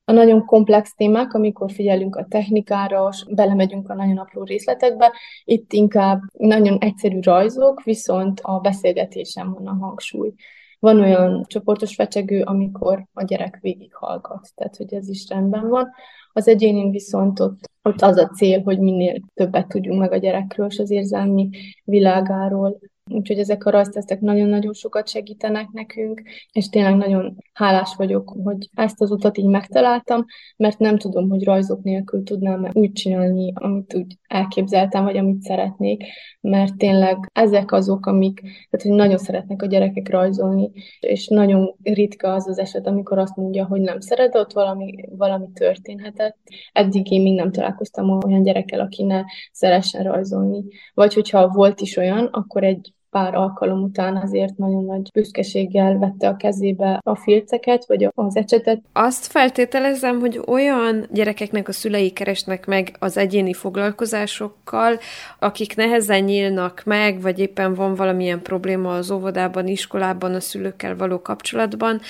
a 0.04 0.12
nagyon 0.12 0.44
komplex 0.44 0.94
témák, 0.94 1.34
amikor 1.34 1.70
figyelünk 1.70 2.16
a 2.16 2.26
technikára, 2.28 3.10
belemegyünk 3.28 3.88
a 3.88 3.94
nagyon 3.94 4.18
apró 4.18 4.42
részletekbe, 4.42 5.12
itt 5.44 5.72
inkább 5.72 6.20
nagyon 6.38 6.78
egyszerű 6.78 7.20
rajzok, 7.20 7.82
viszont 7.82 8.40
a 8.40 8.58
beszélgetésen 8.58 9.52
van 9.52 9.66
a 9.66 9.76
hangsúly. 9.80 10.32
Van 10.78 11.00
olyan 11.00 11.44
csoportos 11.46 11.94
fecsegő, 11.94 12.42
amikor 12.42 13.06
a 13.12 13.22
gyerek 13.22 13.58
végighallgat, 13.60 14.48
tehát 14.54 14.76
hogy 14.76 14.94
ez 14.94 15.08
is 15.08 15.28
rendben 15.28 15.68
van. 15.68 15.90
Az 16.32 16.48
egyénén 16.48 16.90
viszont 16.90 17.40
ott, 17.40 17.70
ott 17.82 18.00
az 18.00 18.16
a 18.16 18.28
cél, 18.28 18.62
hogy 18.62 18.78
minél 18.78 19.20
többet 19.34 19.68
tudjunk 19.68 20.00
meg 20.00 20.12
a 20.12 20.16
gyerekről 20.16 20.66
és 20.66 20.78
az 20.78 20.90
érzelmi 20.90 21.48
világáról, 21.84 22.78
Úgyhogy 23.10 23.38
ezek 23.38 23.64
a 23.64 23.70
rajztesztek 23.70 24.20
nagyon-nagyon 24.20 24.72
sokat 24.72 25.08
segítenek 25.08 25.68
nekünk, 25.70 26.22
és 26.52 26.68
tényleg 26.68 26.96
nagyon 26.96 27.36
hálás 27.52 27.94
vagyok, 27.96 28.36
hogy 28.44 28.68
ezt 28.74 29.00
az 29.00 29.10
utat 29.10 29.38
így 29.38 29.46
megtaláltam, 29.46 30.24
mert 30.56 30.78
nem 30.78 30.98
tudom, 30.98 31.28
hogy 31.28 31.44
rajzok 31.44 31.82
nélkül 31.82 32.22
tudnám 32.22 32.68
úgy 32.72 32.92
csinálni, 32.92 33.52
amit 33.54 33.94
úgy 33.94 34.16
elképzeltem, 34.26 35.04
vagy 35.04 35.16
amit 35.16 35.42
szeretnék, 35.42 36.04
mert 36.40 36.76
tényleg 36.76 37.30
ezek 37.32 37.72
azok, 37.72 38.06
amik, 38.06 38.40
tehát 38.40 38.86
hogy 38.86 38.90
nagyon 38.90 39.18
szeretnek 39.18 39.62
a 39.62 39.66
gyerekek 39.66 40.08
rajzolni, 40.08 40.70
és 41.00 41.28
nagyon 41.28 41.76
ritka 41.82 42.32
az 42.32 42.48
az 42.48 42.58
eset, 42.58 42.86
amikor 42.86 43.18
azt 43.18 43.36
mondja, 43.36 43.66
hogy 43.66 43.80
nem 43.80 44.00
szeret, 44.00 44.34
ott 44.34 44.52
valami, 44.52 44.94
valami 45.16 45.46
történhetett. 45.54 46.38
Eddig 46.72 47.10
én 47.10 47.22
még 47.22 47.34
nem 47.34 47.52
találkoztam 47.52 48.10
olyan 48.10 48.42
gyerekkel, 48.42 48.80
aki 48.80 49.02
ne 49.02 49.22
szeressen 49.52 50.02
rajzolni. 50.02 50.64
Vagy 50.94 51.14
hogyha 51.14 51.48
volt 51.48 51.80
is 51.80 51.96
olyan, 51.96 52.24
akkor 52.24 52.64
egy 52.64 52.93
pár 53.14 53.34
alkalom 53.34 53.82
után 53.82 54.16
azért 54.16 54.56
nagyon 54.56 54.84
nagy 54.84 55.10
büszkeséggel 55.12 55.98
vette 55.98 56.28
a 56.28 56.36
kezébe 56.36 57.00
a 57.02 57.16
filceket, 57.16 57.86
vagy 57.86 58.08
az 58.14 58.36
ecsetet. 58.36 58.82
Azt 58.92 59.26
feltételezem, 59.26 60.20
hogy 60.20 60.40
olyan 60.46 61.06
gyerekeknek 61.12 61.68
a 61.68 61.72
szülei 61.72 62.10
keresnek 62.10 62.66
meg 62.66 62.96
az 62.98 63.16
egyéni 63.16 63.52
foglalkozásokkal, 63.52 64.98
akik 65.38 65.76
nehezen 65.76 66.24
nyílnak 66.24 66.82
meg, 66.84 67.20
vagy 67.20 67.38
éppen 67.38 67.74
van 67.74 67.94
valamilyen 67.94 68.42
probléma 68.42 68.94
az 68.94 69.10
óvodában, 69.10 69.66
iskolában, 69.66 70.34
a 70.34 70.40
szülőkkel 70.40 70.96
való 70.96 71.20
kapcsolatban. 71.20 72.00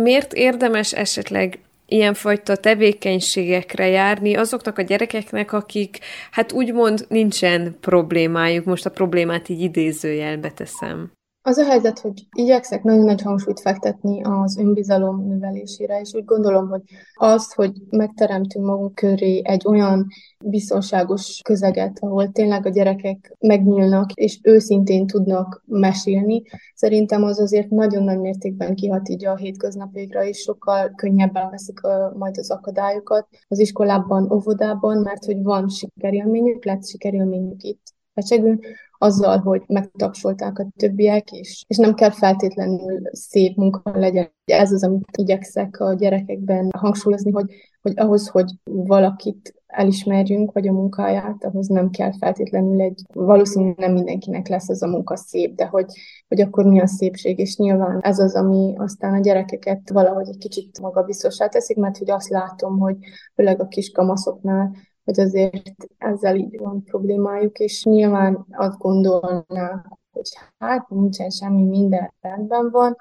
Miért 0.00 0.32
érdemes 0.32 0.92
esetleg 0.92 1.58
ilyenfajta 1.92 2.56
tevékenységekre 2.56 3.88
járni 3.88 4.34
azoknak 4.34 4.78
a 4.78 4.82
gyerekeknek, 4.82 5.52
akik 5.52 5.98
hát 6.30 6.52
úgymond 6.52 7.06
nincsen 7.08 7.76
problémájuk, 7.80 8.64
most 8.64 8.86
a 8.86 8.90
problémát 8.90 9.48
így 9.48 9.60
idézőjelbe 9.60 10.50
teszem. 10.50 11.12
Az 11.44 11.58
a 11.58 11.64
helyzet, 11.64 11.98
hogy 11.98 12.26
igyekszek 12.36 12.82
nagyon 12.82 13.04
nagy 13.04 13.22
hangsúlyt 13.22 13.60
fektetni 13.60 14.22
az 14.22 14.58
önbizalom 14.58 15.26
növelésére, 15.26 16.00
és 16.00 16.14
úgy 16.14 16.24
gondolom, 16.24 16.68
hogy 16.68 16.82
az, 17.14 17.52
hogy 17.52 17.72
megteremtünk 17.90 18.66
magunk 18.66 18.94
köré 18.94 19.40
egy 19.44 19.66
olyan 19.66 20.06
biztonságos 20.44 21.40
közeget, 21.44 21.98
ahol 22.00 22.30
tényleg 22.30 22.66
a 22.66 22.70
gyerekek 22.70 23.36
megnyílnak, 23.38 24.12
és 24.12 24.38
őszintén 24.42 25.06
tudnak 25.06 25.62
mesélni, 25.66 26.42
szerintem 26.74 27.22
az 27.22 27.40
azért 27.40 27.70
nagyon 27.70 28.02
nagy 28.02 28.18
mértékben 28.18 28.74
kihat 28.74 29.08
így 29.08 29.26
a 29.26 29.36
hétköznapjaikra, 29.36 30.24
és 30.24 30.38
sokkal 30.38 30.92
könnyebben 30.96 31.50
veszik 31.50 31.82
a, 31.82 32.12
majd 32.16 32.38
az 32.38 32.50
akadályokat 32.50 33.28
az 33.48 33.58
iskolában, 33.58 34.32
óvodában, 34.32 34.98
mert 34.98 35.24
hogy 35.24 35.42
van 35.42 35.68
sikerélményük, 35.68 36.64
lett 36.64 36.86
sikerélményük 36.86 37.62
itt 37.62 37.92
Pecsegőn, 38.14 38.60
azzal, 39.02 39.38
hogy 39.38 39.62
megtapsolták 39.66 40.58
a 40.58 40.66
többiek, 40.76 41.32
és, 41.32 41.64
és 41.66 41.76
nem 41.76 41.94
kell 41.94 42.10
feltétlenül 42.10 43.00
szép 43.12 43.56
munka 43.56 43.98
legyen. 43.98 44.32
Ez 44.44 44.72
az, 44.72 44.84
amit 44.84 45.16
igyekszek 45.16 45.80
a 45.80 45.94
gyerekekben 45.94 46.70
hangsúlyozni, 46.76 47.30
hogy, 47.30 47.54
hogy 47.80 47.92
ahhoz, 47.96 48.28
hogy 48.28 48.50
valakit 48.64 49.54
elismerjünk, 49.66 50.52
vagy 50.52 50.68
a 50.68 50.72
munkáját, 50.72 51.44
ahhoz 51.44 51.66
nem 51.66 51.90
kell 51.90 52.12
feltétlenül 52.18 52.80
egy, 52.80 53.02
valószínűleg 53.12 53.78
nem 53.78 53.92
mindenkinek 53.92 54.48
lesz 54.48 54.68
az 54.68 54.82
a 54.82 54.86
munka 54.86 55.16
szép, 55.16 55.54
de 55.54 55.66
hogy, 55.66 55.86
hogy 56.28 56.40
akkor 56.40 56.64
mi 56.64 56.80
a 56.80 56.86
szépség, 56.86 57.38
és 57.38 57.56
nyilván 57.56 58.00
ez 58.00 58.18
az, 58.18 58.34
ami 58.34 58.74
aztán 58.76 59.14
a 59.14 59.20
gyerekeket 59.20 59.90
valahogy 59.90 60.28
egy 60.28 60.38
kicsit 60.38 60.80
magabiztosá 60.80 61.48
teszik, 61.48 61.76
mert 61.76 61.98
hogy 61.98 62.10
azt 62.10 62.28
látom, 62.28 62.78
hogy 62.78 62.96
főleg 63.34 63.60
a 63.60 63.68
kis 63.68 63.90
kamaszoknál 63.90 64.70
hogy 65.04 65.20
azért 65.20 65.74
ezzel 65.98 66.36
így 66.36 66.58
van 66.58 66.82
problémájuk, 66.82 67.58
és 67.58 67.84
nyilván 67.84 68.46
azt 68.50 68.78
gondolná, 68.78 69.84
hogy 70.10 70.38
hát 70.58 70.88
nincsen 70.88 71.30
semmi, 71.30 71.62
minden 71.62 72.12
rendben 72.20 72.70
van. 72.70 72.96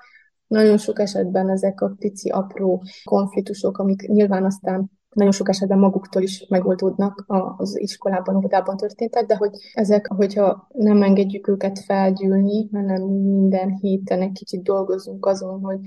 Nagyon 0.48 0.78
sok 0.78 1.00
esetben 1.00 1.50
ezek 1.50 1.82
a 1.82 1.96
pici, 2.00 2.30
apró 2.30 2.84
konfliktusok, 3.04 3.78
amik 3.78 4.08
nyilván 4.08 4.46
aztán 4.46 4.92
nagyon 5.12 5.32
sok 5.32 5.50
esetben 5.50 5.80
maguktól 5.80 6.22
is 6.22 6.46
megoldódnak 6.50 7.24
az 7.58 7.80
iskolában, 7.80 8.36
óvodában 8.36 8.78
történtek, 8.78 9.26
de 9.26 9.36
hogy 9.36 9.52
ezek, 9.74 10.08
hogyha 10.08 10.68
nem 10.74 11.04
engedjük 11.04 11.48
őket 11.48 11.80
felgyűlni, 11.80 12.70
hanem 12.72 13.02
minden 13.02 13.78
héten 13.78 14.22
egy 14.22 14.32
kicsit 14.32 14.64
dolgozunk 14.64 15.26
azon, 15.26 15.60
hogy 15.60 15.80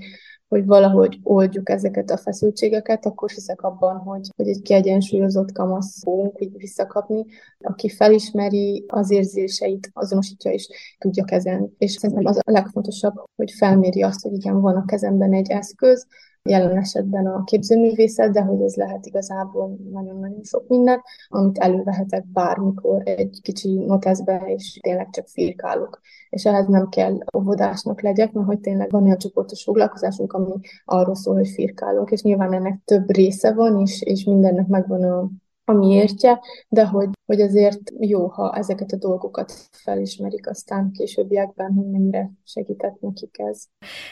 hogy 0.47 0.65
valahogy 0.65 1.19
oldjuk 1.23 1.69
ezeket 1.69 2.09
a 2.09 2.17
feszültségeket, 2.17 3.05
akkor 3.05 3.29
hiszek 3.29 3.61
abban, 3.61 3.97
hogy, 3.97 4.29
hogy 4.35 4.47
egy 4.47 4.61
kiegyensúlyozott 4.61 5.51
kamasz 5.51 6.01
fogunk 6.03 6.41
így 6.41 6.57
visszakapni, 6.57 7.25
aki 7.59 7.89
felismeri 7.89 8.85
az 8.87 9.11
érzéseit, 9.11 9.89
azonosítja 9.93 10.51
és 10.51 10.69
tudja 10.97 11.23
kezelni. 11.23 11.69
És 11.77 11.91
szerintem 11.91 12.25
az 12.25 12.37
a 12.37 12.51
legfontosabb, 12.51 13.13
hogy 13.35 13.51
felméri 13.51 14.01
azt, 14.01 14.21
hogy 14.21 14.33
igen, 14.33 14.61
van 14.61 14.75
a 14.75 14.85
kezemben 14.85 15.33
egy 15.33 15.49
eszköz, 15.49 16.07
jelen 16.49 16.77
esetben 16.77 17.25
a 17.25 17.43
képzőművészet, 17.43 18.31
de 18.31 18.41
hogy 18.41 18.61
ez 18.61 18.75
lehet 18.75 19.05
igazából 19.05 19.77
nagyon-nagyon 19.91 20.43
sok 20.43 20.67
minden, 20.67 21.01
amit 21.27 21.57
elővehetek 21.57 22.25
bármikor 22.25 23.01
egy 23.05 23.39
kicsi 23.41 23.73
noteszbe, 23.73 24.43
és 24.45 24.79
tényleg 24.81 25.09
csak 25.09 25.27
firkálok. 25.27 25.99
És 26.29 26.45
ehhez 26.45 26.67
nem 26.67 26.89
kell 26.89 27.17
óvodásnak 27.37 28.01
legyek, 28.01 28.31
mert 28.31 28.47
hogy 28.47 28.59
tényleg 28.59 28.91
van 28.91 29.03
olyan 29.03 29.17
csoportos 29.17 29.63
foglalkozásunk, 29.63 30.33
ami 30.33 30.53
arról 30.85 31.15
szól, 31.15 31.35
hogy 31.35 31.49
firkálok, 31.49 32.11
és 32.11 32.21
nyilván 32.21 32.53
ennek 32.53 32.79
több 32.85 33.11
része 33.11 33.53
van, 33.53 33.79
és, 33.79 34.01
és 34.01 34.23
mindennek 34.23 34.67
megvan 34.67 35.03
a 35.03 35.29
ami 35.65 35.93
értje, 35.93 36.39
de 36.69 36.85
hogy, 36.85 37.09
hogy 37.25 37.41
azért 37.41 37.79
jó, 37.99 38.27
ha 38.27 38.53
ezeket 38.55 38.91
a 38.91 38.97
dolgokat 38.97 39.53
felismerik 39.71 40.49
aztán 40.49 40.91
későbbiekben, 40.91 41.73
hogy 41.73 41.89
mennyire 41.89 42.31
segített 42.43 42.99
nekik 42.99 43.39
ez. 43.39 43.63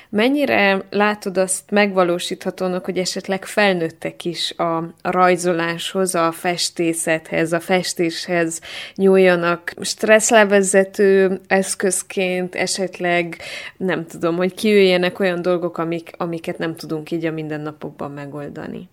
Mennyire 0.10 0.86
látod 0.90 1.38
azt 1.38 1.72
megvalósíthatónak, 1.72 2.86
hogy 2.86 2.98
esetleg 2.98 3.46
felnőttek 3.46 4.26
is 4.26 4.58
a 4.58 4.94
rajzoláshoz, 5.02 6.16
a 6.16 6.32
festészethez, 6.32 7.54
a 7.54 7.60
festéshez 7.60 8.62
nyúljanak 8.96 9.74
stresszlevezető 9.82 11.42
eszközként, 11.48 12.56
esetleg 12.56 13.38
nem 13.78 14.06
tudom, 14.06 14.36
hogy 14.36 14.54
kijöjjenek 14.54 15.20
olyan 15.20 15.42
dolgok, 15.42 15.78
amik, 15.78 16.12
amiket 16.18 16.58
nem 16.58 16.76
tudunk 16.76 17.12
így 17.12 17.26
a 17.26 17.32
mindennapokban 17.32 18.12
megoldani? 18.12 18.90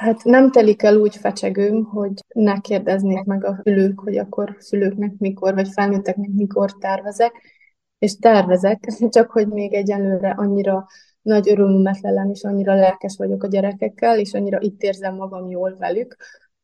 Hát 0.00 0.24
nem 0.24 0.50
telik 0.50 0.82
el 0.82 0.96
úgy 0.96 1.16
fecsegőm, 1.16 1.84
hogy 1.84 2.12
ne 2.34 2.60
kérdeznék 2.60 3.24
meg 3.24 3.44
a 3.44 3.60
szülők, 3.62 4.00
hogy 4.00 4.18
akkor 4.18 4.56
szülőknek 4.58 5.12
mikor, 5.18 5.54
vagy 5.54 5.68
felnőtteknek 5.68 6.30
mikor 6.30 6.78
tervezek, 6.78 7.32
és 7.98 8.16
tervezek, 8.16 8.86
csak 9.14 9.30
hogy 9.30 9.46
még 9.48 9.72
egyelőre 9.72 10.30
annyira 10.30 10.86
nagy 11.22 11.48
örömömet 11.48 12.00
lelem, 12.00 12.30
és 12.30 12.42
annyira 12.44 12.74
lelkes 12.74 13.16
vagyok 13.16 13.42
a 13.42 13.46
gyerekekkel, 13.46 14.18
és 14.18 14.34
annyira 14.34 14.60
itt 14.60 14.82
érzem 14.82 15.14
magam 15.14 15.50
jól 15.50 15.76
velük, 15.78 16.16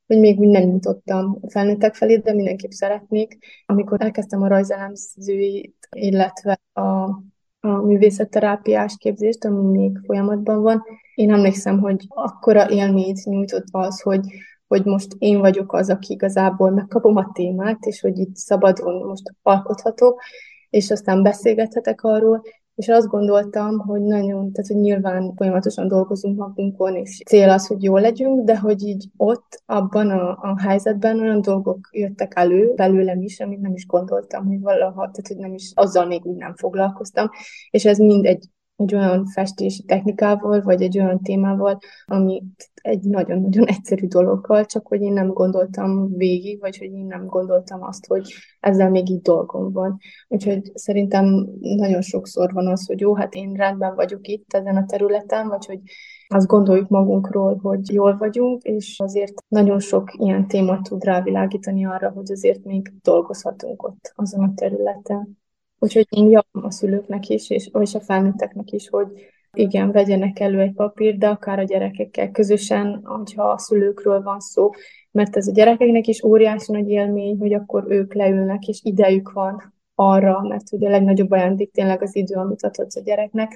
hogy 0.06 0.18
még 0.18 0.38
nem 0.38 0.62
nyitottam 0.62 1.40
felnőttek 1.48 1.94
felé, 1.94 2.16
de 2.16 2.32
mindenképp 2.32 2.70
szeretnék. 2.70 3.38
Amikor 3.66 4.02
elkezdtem 4.02 4.42
a 4.42 4.48
rajzelemzőit, 4.48 5.88
illetve 5.90 6.60
a 6.72 7.20
a 7.66 7.82
művészetterápiás 7.82 8.96
képzést, 8.98 9.44
ami 9.44 9.78
még 9.78 9.98
folyamatban 10.04 10.62
van. 10.62 10.84
Én 11.16 11.32
emlékszem, 11.32 11.80
hogy 11.80 12.04
akkora 12.08 12.70
élményt 12.70 13.24
nyújtott 13.24 13.64
az, 13.70 14.00
hogy, 14.00 14.26
hogy 14.66 14.84
most 14.84 15.14
én 15.18 15.38
vagyok 15.38 15.72
az, 15.72 15.90
aki 15.90 16.12
igazából 16.12 16.70
megkapom 16.70 17.16
a 17.16 17.30
témát, 17.32 17.84
és 17.84 18.00
hogy 18.00 18.18
itt 18.18 18.36
szabadon 18.36 19.06
most 19.06 19.34
alkothatok, 19.42 20.22
és 20.70 20.90
aztán 20.90 21.22
beszélgethetek 21.22 22.02
arról, 22.02 22.42
és 22.74 22.88
azt 22.88 23.06
gondoltam, 23.06 23.78
hogy 23.78 24.00
nagyon, 24.00 24.52
tehát 24.52 24.66
hogy 24.66 24.76
nyilván 24.76 25.34
folyamatosan 25.36 25.88
dolgozunk 25.88 26.38
magunkon, 26.38 26.96
és 26.96 27.22
cél 27.26 27.50
az, 27.50 27.66
hogy 27.66 27.82
jól 27.82 28.00
legyünk, 28.00 28.44
de 28.44 28.58
hogy 28.58 28.82
így 28.82 29.08
ott, 29.16 29.62
abban 29.66 30.10
a, 30.10 30.28
a 30.40 30.60
helyzetben 30.60 31.20
olyan 31.20 31.40
dolgok 31.40 31.88
jöttek 31.92 32.32
elő 32.34 32.72
belőlem 32.74 33.22
is, 33.22 33.40
amit 33.40 33.60
nem 33.60 33.74
is 33.74 33.86
gondoltam, 33.86 34.46
hogy 34.46 34.60
valaha, 34.60 34.94
tehát 34.94 35.26
hogy 35.26 35.36
nem 35.36 35.54
is, 35.54 35.72
azzal 35.74 36.06
még 36.06 36.24
úgy 36.24 36.36
nem 36.36 36.54
foglalkoztam, 36.54 37.30
és 37.70 37.84
ez 37.84 37.98
mind 37.98 38.24
egy 38.24 38.44
egy 38.76 38.94
olyan 38.94 39.26
festési 39.26 39.82
technikával, 39.82 40.60
vagy 40.60 40.82
egy 40.82 40.98
olyan 40.98 41.22
témával, 41.22 41.78
ami 42.06 42.42
egy 42.74 43.02
nagyon-nagyon 43.02 43.66
egyszerű 43.66 44.06
dologgal, 44.06 44.64
csak 44.64 44.86
hogy 44.86 45.00
én 45.00 45.12
nem 45.12 45.28
gondoltam 45.28 46.16
végig, 46.16 46.60
vagy 46.60 46.78
hogy 46.78 46.92
én 46.92 47.06
nem 47.06 47.26
gondoltam 47.26 47.82
azt, 47.82 48.06
hogy 48.06 48.34
ezzel 48.60 48.90
még 48.90 49.10
így 49.10 49.20
dolgom 49.20 49.72
van. 49.72 49.98
Úgyhogy 50.28 50.70
szerintem 50.74 51.48
nagyon 51.60 52.00
sokszor 52.00 52.52
van 52.52 52.66
az, 52.66 52.86
hogy 52.86 53.00
jó, 53.00 53.14
hát 53.14 53.34
én 53.34 53.52
rendben 53.52 53.94
vagyok 53.94 54.28
itt 54.28 54.52
ezen 54.52 54.76
a 54.76 54.84
területen, 54.84 55.48
vagy 55.48 55.66
hogy 55.66 55.80
azt 56.28 56.46
gondoljuk 56.46 56.88
magunkról, 56.88 57.58
hogy 57.62 57.92
jól 57.92 58.16
vagyunk, 58.16 58.62
és 58.62 59.00
azért 59.00 59.34
nagyon 59.48 59.78
sok 59.78 60.10
ilyen 60.18 60.46
téma 60.46 60.82
tud 60.82 61.04
rávilágítani 61.04 61.86
arra, 61.86 62.10
hogy 62.10 62.30
azért 62.30 62.64
még 62.64 62.92
dolgozhatunk 63.02 63.82
ott 63.82 64.12
azon 64.14 64.44
a 64.44 64.52
területen. 64.54 65.38
Úgyhogy 65.78 66.06
én 66.10 66.24
javaslom 66.24 66.64
a 66.64 66.70
szülőknek 66.70 67.28
is, 67.28 67.50
és, 67.50 67.70
és 67.80 67.94
a 67.94 68.00
felnőtteknek 68.00 68.70
is, 68.70 68.88
hogy 68.88 69.06
igen, 69.52 69.92
vegyenek 69.92 70.40
elő 70.40 70.60
egy 70.60 70.72
papírt, 70.72 71.18
de 71.18 71.28
akár 71.28 71.58
a 71.58 71.62
gyerekekkel 71.62 72.30
közösen, 72.30 73.00
hogyha 73.04 73.42
a 73.48 73.58
szülőkről 73.58 74.22
van 74.22 74.40
szó, 74.40 74.70
mert 75.10 75.36
ez 75.36 75.48
a 75.48 75.52
gyerekeknek 75.52 76.06
is 76.06 76.22
óriási 76.22 76.72
nagy 76.72 76.88
élmény, 76.88 77.38
hogy 77.38 77.52
akkor 77.52 77.84
ők 77.88 78.14
leülnek, 78.14 78.66
és 78.66 78.80
idejük 78.82 79.32
van 79.32 79.74
arra, 79.94 80.42
mert 80.42 80.72
ugye 80.72 80.88
a 80.88 80.90
legnagyobb 80.90 81.30
ajándék 81.30 81.70
tényleg 81.70 82.02
az 82.02 82.16
idő, 82.16 82.34
amit 82.34 82.62
adhatsz 82.62 82.96
a 82.96 83.00
gyereknek, 83.00 83.52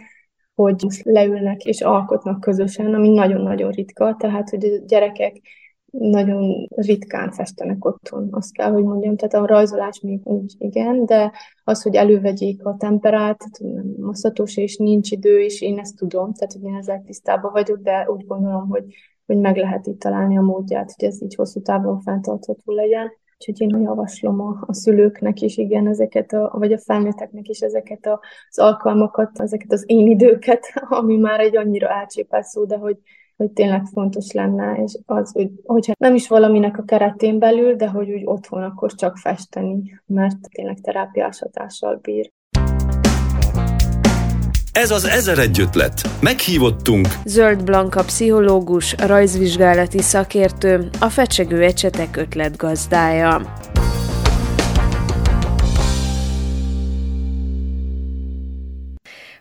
hogy 0.55 0.85
leülnek 1.03 1.65
és 1.65 1.81
alkotnak 1.81 2.41
közösen, 2.41 2.95
ami 2.95 3.09
nagyon-nagyon 3.09 3.71
ritka, 3.71 4.17
tehát 4.19 4.51
hogy 4.51 4.65
a 4.65 4.85
gyerekek 4.87 5.41
nagyon 5.91 6.69
ritkán 6.77 7.31
festenek 7.31 7.85
otthon, 7.85 8.29
azt 8.31 8.53
kell, 8.53 8.73
hogy 8.73 8.83
mondjam. 8.83 9.17
Tehát 9.17 9.35
a 9.35 9.53
rajzolás 9.53 10.01
még 10.01 10.21
úgy 10.27 10.55
igen, 10.59 11.07
de 11.07 11.33
az, 11.65 11.83
hogy 11.83 11.95
elővegyék 11.95 12.65
a 12.65 12.77
temperát, 12.79 13.45
maszatos 13.97 14.57
és 14.57 14.77
nincs 14.77 15.11
idő, 15.11 15.41
és 15.41 15.61
én 15.61 15.79
ezt 15.79 15.97
tudom, 15.97 16.33
tehát 16.33 16.53
hogy 16.53 16.63
én 16.63 16.75
ezzel 16.75 17.03
tisztában 17.07 17.53
vagyok, 17.53 17.79
de 17.79 18.11
úgy 18.11 18.27
gondolom, 18.27 18.69
hogy, 18.69 18.85
hogy 19.27 19.37
meg 19.37 19.57
lehet 19.57 19.87
itt 19.87 20.01
találni 20.01 20.39
a 20.39 20.43
módját, 20.43 20.93
hogy 20.97 21.09
ez 21.09 21.23
így 21.23 21.35
hosszú 21.35 21.63
távon 21.63 22.01
fenntartható 22.01 22.73
legyen. 22.73 23.11
Úgyhogy 23.39 23.61
én 23.61 23.81
javaslom 23.81 24.41
a, 24.41 24.65
a 24.67 24.75
szülőknek 24.75 25.41
is, 25.41 25.57
igen, 25.57 25.87
ezeket, 25.87 26.33
a, 26.33 26.51
vagy 26.59 26.73
a 26.73 26.79
felnőtteknek 26.79 27.49
is 27.49 27.61
ezeket 27.61 28.07
a, 28.07 28.21
az 28.49 28.59
alkalmakat, 28.59 29.41
ezeket 29.41 29.73
az 29.73 29.85
én 29.87 30.07
időket, 30.07 30.67
ami 31.01 31.17
már 31.17 31.41
egy 31.41 31.57
annyira 31.57 31.89
elcsépelt 31.89 32.45
szó, 32.45 32.65
de 32.65 32.77
hogy, 32.77 32.99
hogy 33.41 33.51
tényleg 33.51 33.85
fontos 33.93 34.33
lenne, 34.33 34.83
és 34.85 34.99
az, 35.07 35.33
hogy, 35.33 35.51
hogyha 35.65 35.93
nem 35.99 36.15
is 36.15 36.29
valaminek 36.29 36.79
a 36.79 36.83
keretén 36.83 37.39
belül, 37.39 37.75
de 37.75 37.89
hogy 37.89 38.11
úgy 38.11 38.23
otthon 38.25 38.63
akkor 38.63 38.95
csak 38.95 39.17
festeni, 39.17 40.01
mert 40.07 40.37
tényleg 40.53 40.81
terápiás 40.81 41.39
hatással 41.39 41.99
bír. 42.03 42.31
Ez 44.73 44.91
az 44.91 45.05
Ezer 45.05 45.39
egy 45.39 45.61
ötlet. 45.61 46.01
Meghívottunk 46.21 47.07
Zöld 47.25 47.65
Blanka 47.65 48.03
pszichológus, 48.03 48.95
rajzvizsgálati 49.07 50.03
szakértő, 50.03 50.89
a 51.01 51.09
Fecsegő 51.09 51.63
Ecsetek 51.63 52.17
ötletgazdája. 52.17 53.41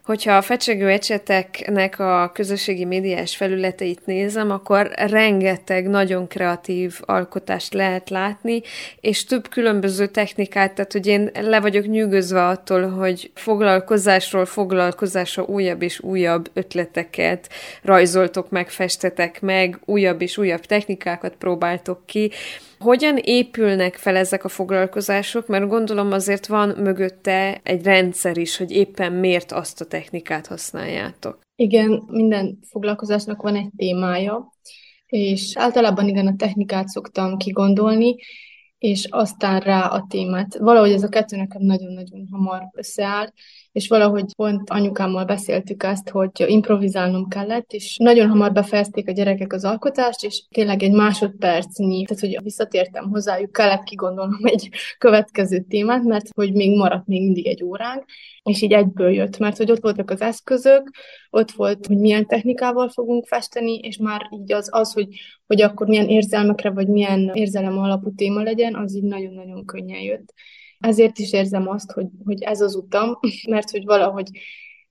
Hogyha 0.09 0.37
a 0.37 0.41
fecsegő 0.41 0.89
ecseteknek 0.89 1.99
a 1.99 2.31
közösségi 2.33 2.85
médiás 2.85 3.35
felületeit 3.35 4.05
nézem, 4.05 4.51
akkor 4.51 4.91
rengeteg 4.95 5.87
nagyon 5.87 6.27
kreatív 6.27 6.99
alkotást 7.01 7.73
lehet 7.73 8.09
látni, 8.09 8.61
és 8.99 9.23
több 9.23 9.49
különböző 9.49 10.07
technikát, 10.07 10.73
tehát 10.73 10.91
hogy 10.91 11.07
én 11.07 11.29
le 11.33 11.59
vagyok 11.59 11.85
nyűgözve 11.85 12.47
attól, 12.47 12.89
hogy 12.89 13.31
foglalkozásról 13.33 14.45
foglalkozásra 14.45 15.43
újabb 15.43 15.81
és 15.81 15.99
újabb 15.99 16.49
ötleteket 16.53 17.49
rajzoltok 17.81 18.49
meg, 18.49 18.69
festetek 18.69 19.41
meg, 19.41 19.79
újabb 19.85 20.21
és 20.21 20.37
újabb 20.37 20.65
technikákat 20.65 21.33
próbáltok 21.35 22.05
ki, 22.05 22.31
hogyan 22.79 23.17
épülnek 23.17 23.95
fel 23.95 24.15
ezek 24.15 24.43
a 24.43 24.49
foglalkozások? 24.49 25.47
Mert 25.47 25.67
gondolom 25.67 26.11
azért 26.11 26.47
van 26.47 26.69
mögötte 26.69 27.59
egy 27.63 27.83
rendszer 27.83 28.37
is, 28.37 28.57
hogy 28.57 28.71
éppen 28.71 29.13
miért 29.13 29.51
azt 29.51 29.81
a 29.81 29.85
technikát 29.85 30.47
használjátok. 30.47 31.39
Igen, 31.55 32.03
minden 32.07 32.59
foglalkozásnak 32.69 33.41
van 33.41 33.55
egy 33.55 33.69
témája, 33.75 34.53
és 35.05 35.57
általában 35.57 36.07
igen, 36.07 36.27
a 36.27 36.35
technikát 36.35 36.87
szoktam 36.87 37.37
kigondolni, 37.37 38.15
és 38.77 39.07
aztán 39.09 39.59
rá 39.59 39.87
a 39.87 40.05
témát. 40.09 40.57
Valahogy 40.57 40.91
ez 40.91 41.03
a 41.03 41.09
kettő 41.09 41.37
nekem 41.37 41.61
nagyon-nagyon 41.61 42.27
hamar 42.31 42.69
összeáll, 42.71 43.33
és 43.71 43.87
valahogy 43.87 44.35
pont 44.35 44.69
anyukámmal 44.69 45.25
beszéltük 45.25 45.83
azt, 45.83 46.09
hogy 46.09 46.31
improvizálnom 46.35 47.27
kellett, 47.27 47.71
és 47.71 47.97
nagyon 47.97 48.29
hamar 48.29 48.51
befejezték 48.51 49.07
a 49.07 49.11
gyerekek 49.11 49.53
az 49.53 49.65
alkotást, 49.65 50.23
és 50.23 50.43
tényleg 50.49 50.83
egy 50.83 50.91
másodpercnyi, 50.91 52.03
tehát 52.03 52.23
hogy 52.23 52.43
visszatértem 52.43 53.09
hozzájuk, 53.09 53.51
kellett 53.51 53.83
kigondolnom 53.83 54.45
egy 54.45 54.69
következő 54.97 55.65
témát, 55.69 56.03
mert 56.03 56.27
hogy 56.35 56.53
még 56.53 56.77
maradt 56.77 57.07
még 57.07 57.21
mindig 57.21 57.47
egy 57.47 57.63
óránk, 57.63 58.05
és 58.43 58.61
így 58.61 58.73
egyből 58.73 59.11
jött, 59.11 59.37
mert 59.37 59.57
hogy 59.57 59.71
ott 59.71 59.81
voltak 59.81 60.11
az 60.11 60.21
eszközök, 60.21 60.89
ott 61.29 61.51
volt, 61.51 61.85
hogy 61.85 61.97
milyen 61.97 62.25
technikával 62.25 62.89
fogunk 62.89 63.25
festeni, 63.25 63.77
és 63.77 63.97
már 63.97 64.21
így 64.41 64.53
az, 64.53 64.69
az 64.71 64.93
hogy, 64.93 65.07
hogy 65.47 65.61
akkor 65.61 65.87
milyen 65.87 66.07
érzelmekre, 66.07 66.69
vagy 66.69 66.87
milyen 66.87 67.31
érzelem 67.33 67.77
alapú 67.77 68.13
téma 68.15 68.41
legyen, 68.41 68.75
az 68.75 68.95
így 68.95 69.03
nagyon-nagyon 69.03 69.65
könnyen 69.65 70.01
jött. 70.01 70.33
Ezért 70.79 71.19
is 71.19 71.33
érzem 71.33 71.67
azt, 71.67 71.91
hogy, 71.91 72.07
hogy 72.25 72.41
ez 72.41 72.61
az 72.61 72.75
utam, 72.75 73.19
mert 73.49 73.69
hogy 73.69 73.85
valahogy 73.85 74.29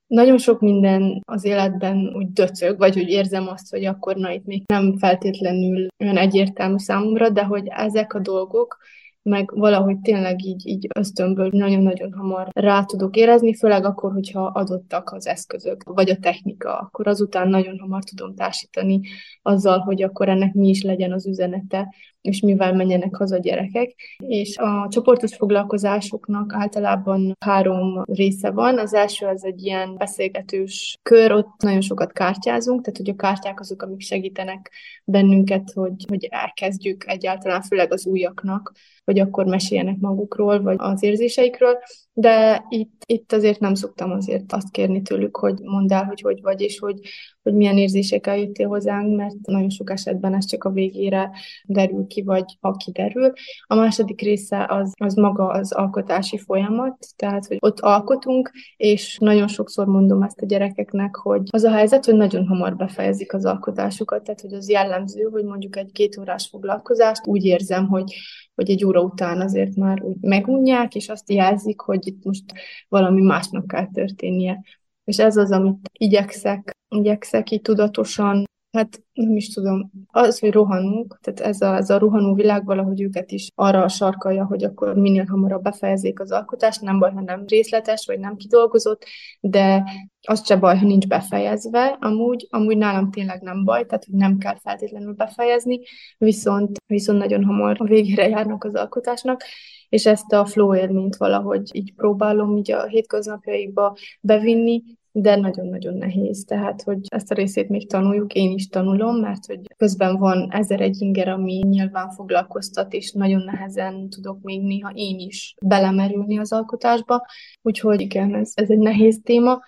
nagyon 0.07 0.39
sok 0.39 0.61
minden 0.61 1.23
az 1.25 1.45
életben 1.45 2.13
úgy 2.15 2.33
döcög, 2.33 2.79
vagy 2.79 2.95
hogy 2.95 3.09
érzem 3.09 3.49
azt, 3.49 3.71
hogy 3.71 3.85
akkor 3.85 4.17
na 4.17 4.33
itt 4.33 4.45
még 4.45 4.63
nem 4.67 4.99
feltétlenül 4.99 5.87
olyan 5.99 6.17
egyértelmű 6.17 6.79
számomra, 6.79 7.29
de 7.29 7.45
hogy 7.45 7.67
ezek 7.67 8.15
a 8.15 8.19
dolgok, 8.19 8.79
meg 9.23 9.51
valahogy 9.55 9.99
tényleg 10.01 10.45
így, 10.45 10.67
így 10.67 10.87
ösztönből 10.95 11.49
nagyon-nagyon 11.53 12.13
hamar 12.13 12.49
rá 12.53 12.85
tudok 12.85 13.17
érezni, 13.17 13.55
főleg 13.55 13.85
akkor, 13.85 14.13
hogyha 14.13 14.45
adottak 14.45 15.13
az 15.13 15.27
eszközök, 15.27 15.83
vagy 15.83 16.11
a 16.11 16.19
technika, 16.19 16.79
akkor 16.79 17.07
azután 17.07 17.49
nagyon 17.49 17.79
hamar 17.79 18.05
tudom 18.05 18.35
társítani 18.35 19.01
azzal, 19.43 19.79
hogy 19.79 20.03
akkor 20.03 20.29
ennek 20.29 20.55
mi 20.55 20.69
is 20.69 20.83
legyen 20.83 21.13
az 21.13 21.27
üzenete, 21.27 21.95
és 22.21 22.41
mivel 22.41 22.75
menjenek 22.75 23.17
haza 23.17 23.39
gyerekek. 23.39 23.95
És 24.17 24.57
a 24.57 24.87
csoportos 24.91 25.37
foglalkozásoknak 25.37 26.53
általában 26.55 27.37
három 27.45 28.03
része 28.05 28.51
van. 28.51 28.79
Az 28.79 28.95
első 28.95 29.27
az 29.27 29.45
egy 29.45 29.63
ilyen 29.63 29.97
beszélgetős 29.97 30.99
kör, 31.03 31.33
ott 31.33 31.63
nagyon 31.63 31.81
sokat 31.81 32.13
kártyázunk, 32.13 32.83
tehát 32.83 32.99
hogy 32.99 33.11
a 33.11 33.17
kártyák 33.17 33.61
azok, 33.61 33.83
amik 33.83 34.01
segítenek 34.01 34.73
bennünket, 35.05 35.73
hogy, 35.75 36.05
hogy 36.09 36.29
elkezdjük 36.31 37.05
egyáltalán, 37.07 37.63
főleg 37.63 37.93
az 37.93 38.07
újaknak, 38.07 38.73
hogy 39.05 39.19
akkor 39.19 39.45
meséljenek 39.45 39.97
magukról, 39.99 40.63
vagy 40.63 40.77
az 40.79 41.03
érzéseikről, 41.03 41.79
de 42.21 42.65
itt, 42.69 43.03
itt 43.07 43.33
azért 43.33 43.61
nem 43.61 43.75
szoktam 43.75 44.11
azért 44.11 44.53
azt 44.53 44.71
kérni 44.71 45.03
tőlük, 45.03 45.37
hogy 45.37 45.61
mondd 45.61 45.93
el, 45.93 46.05
hogy 46.05 46.21
hogy 46.21 46.41
vagy, 46.43 46.61
és 46.61 46.79
hogy, 46.79 47.01
hogy 47.43 47.55
milyen 47.55 47.77
érzésekkel 47.77 48.39
jöttél 48.39 48.69
hozzánk, 48.69 49.17
mert 49.17 49.35
nagyon 49.43 49.71
sok 49.71 49.91
esetben 49.91 50.35
ez 50.35 50.47
csak 50.47 50.65
a 50.65 50.71
végére 50.71 51.31
derül 51.65 52.07
ki, 52.07 52.23
vagy 52.23 52.45
ha 52.61 52.73
kiderül. 52.73 53.33
A 53.67 53.75
második 53.75 54.21
része 54.21 54.67
az, 54.69 54.93
az 54.97 55.15
maga 55.15 55.47
az 55.47 55.73
alkotási 55.73 56.39
folyamat, 56.39 57.07
tehát, 57.17 57.47
hogy 57.47 57.57
ott 57.61 57.81
alkotunk, 57.81 58.51
és 58.77 59.19
nagyon 59.21 59.49
sokszor 59.49 59.87
mondom 59.87 60.23
ezt 60.23 60.41
a 60.41 60.47
gyerekeknek, 60.47 61.17
hogy 61.17 61.43
az 61.51 61.65
a 61.65 61.73
helyzet, 61.73 62.05
hogy 62.05 62.17
nagyon 62.17 62.47
hamar 62.47 62.77
befejezik 62.77 63.35
az 63.35 63.45
alkotásukat, 63.45 64.23
tehát, 64.23 64.41
hogy 64.41 64.53
az 64.53 64.71
jellemző, 64.71 65.23
hogy 65.23 65.45
mondjuk 65.45 65.77
egy 65.77 65.93
két 65.93 66.19
órás 66.19 66.49
foglalkozást 66.51 67.27
úgy 67.27 67.45
érzem, 67.45 67.87
hogy 67.89 68.15
hogy 68.59 68.71
egy 68.71 68.85
óra 68.85 69.01
után 69.01 69.41
azért 69.41 69.77
már 69.77 70.03
úgy 70.03 70.21
megunják, 70.21 70.95
és 70.95 71.09
azt 71.09 71.31
jelzik, 71.31 71.81
hogy 71.81 72.07
itt 72.07 72.25
most 72.25 72.45
valami 72.89 73.21
másnak 73.21 73.67
kell 73.67 73.89
történnie. 73.93 74.63
És 75.05 75.19
ez 75.19 75.37
az, 75.37 75.51
amit 75.51 75.91
igyekszek, 75.93 76.77
igyekszek 76.89 77.51
így 77.51 77.63
tudatosan 77.63 78.45
Hát 78.79 79.03
nem 79.13 79.37
is 79.37 79.49
tudom, 79.49 79.91
az, 80.07 80.39
hogy 80.39 80.53
rohanunk, 80.53 81.19
tehát 81.21 81.41
ez 81.41 81.61
a, 81.61 81.77
ez 81.77 81.91
a 81.91 81.99
rohanó 81.99 82.35
világ 82.35 82.65
valahogy 82.65 83.01
őket 83.01 83.31
is 83.31 83.49
arra 83.55 83.89
sarkalja, 83.89 84.45
hogy 84.45 84.65
akkor 84.65 84.95
minél 84.95 85.25
hamarabb 85.25 85.63
befejezzék 85.63 86.21
az 86.21 86.33
alkotást, 86.33 86.81
nem 86.81 86.99
baj, 86.99 87.13
ha 87.13 87.21
nem 87.21 87.45
részletes, 87.47 88.07
vagy 88.07 88.19
nem 88.19 88.37
kidolgozott, 88.37 89.05
de 89.41 89.85
az 90.21 90.47
se 90.47 90.57
baj, 90.57 90.77
ha 90.77 90.87
nincs 90.87 91.07
befejezve, 91.07 91.97
amúgy, 92.01 92.47
amúgy 92.51 92.77
nálam 92.77 93.11
tényleg 93.11 93.43
nem 93.43 93.65
baj, 93.65 93.87
tehát 93.87 94.05
hogy 94.05 94.15
nem 94.15 94.39
kell 94.39 94.57
feltétlenül 94.57 95.13
befejezni, 95.13 95.81
viszont, 96.19 96.79
viszont 96.87 97.19
nagyon 97.19 97.45
hamar 97.45 97.77
a 97.79 97.85
végére 97.85 98.29
járnak 98.29 98.65
az 98.65 98.75
alkotásnak, 98.75 99.43
és 99.89 100.07
ezt 100.07 100.33
a 100.33 100.47
flow 100.47 100.75
élményt 100.75 101.17
valahogy 101.17 101.71
így 101.73 101.95
próbálom 101.95 102.57
így 102.57 102.73
a 102.73 102.87
hétköznapjaikba 102.87 103.97
bevinni, 104.21 104.83
de 105.13 105.37
nagyon-nagyon 105.37 105.95
nehéz. 105.95 106.45
Tehát, 106.45 106.83
hogy 106.83 106.99
ezt 107.09 107.31
a 107.31 107.35
részét 107.35 107.69
még 107.69 107.89
tanuljuk, 107.89 108.33
én 108.33 108.51
is 108.51 108.69
tanulom, 108.69 109.17
mert 109.17 109.47
hogy 109.47 109.61
közben 109.77 110.17
van 110.17 110.49
ezer 110.51 110.81
egy 110.81 111.01
inger, 111.01 111.29
ami 111.29 111.63
nyilván 111.69 112.11
foglalkoztat, 112.11 112.93
és 112.93 113.13
nagyon 113.13 113.43
nehezen 113.43 114.09
tudok 114.09 114.43
még 114.43 114.63
néha 114.63 114.91
én 114.95 115.19
is 115.19 115.55
belemerülni 115.63 116.39
az 116.39 116.53
alkotásba. 116.53 117.27
Úgyhogy 117.63 118.01
igen, 118.01 118.35
ez, 118.35 118.53
ez 118.55 118.71
egy 118.71 118.79
nehéz 118.79 119.21
téma, 119.25 119.61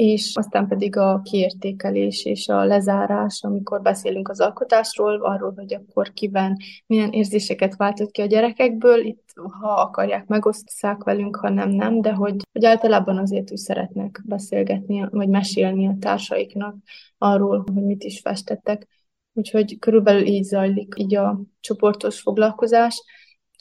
és 0.00 0.36
aztán 0.36 0.68
pedig 0.68 0.96
a 0.96 1.20
kiértékelés 1.24 2.24
és 2.24 2.48
a 2.48 2.64
lezárás, 2.64 3.42
amikor 3.42 3.82
beszélünk 3.82 4.28
az 4.28 4.40
alkotásról, 4.40 5.20
arról, 5.22 5.52
hogy 5.56 5.74
akkor 5.74 6.12
kiben 6.12 6.56
milyen 6.86 7.10
érzéseket 7.10 7.76
váltott 7.76 8.10
ki 8.10 8.20
a 8.20 8.26
gyerekekből, 8.26 9.04
itt 9.04 9.32
ha 9.60 9.68
akarják, 9.68 10.26
megosztszák 10.26 11.02
velünk, 11.02 11.36
ha 11.36 11.48
nem, 11.48 11.68
nem, 11.68 12.00
de 12.00 12.12
hogy, 12.12 12.36
hogy 12.52 12.64
általában 12.64 13.18
azért 13.18 13.50
úgy 13.50 13.58
szeretnek 13.58 14.20
beszélgetni, 14.24 15.06
vagy 15.10 15.28
mesélni 15.28 15.86
a 15.86 15.96
társaiknak 16.00 16.76
arról, 17.18 17.64
hogy 17.74 17.84
mit 17.84 18.04
is 18.04 18.20
festettek. 18.20 18.86
Úgyhogy 19.32 19.78
körülbelül 19.78 20.26
így 20.26 20.44
zajlik 20.44 20.94
így 20.96 21.14
a 21.14 21.40
csoportos 21.60 22.20
foglalkozás, 22.20 23.02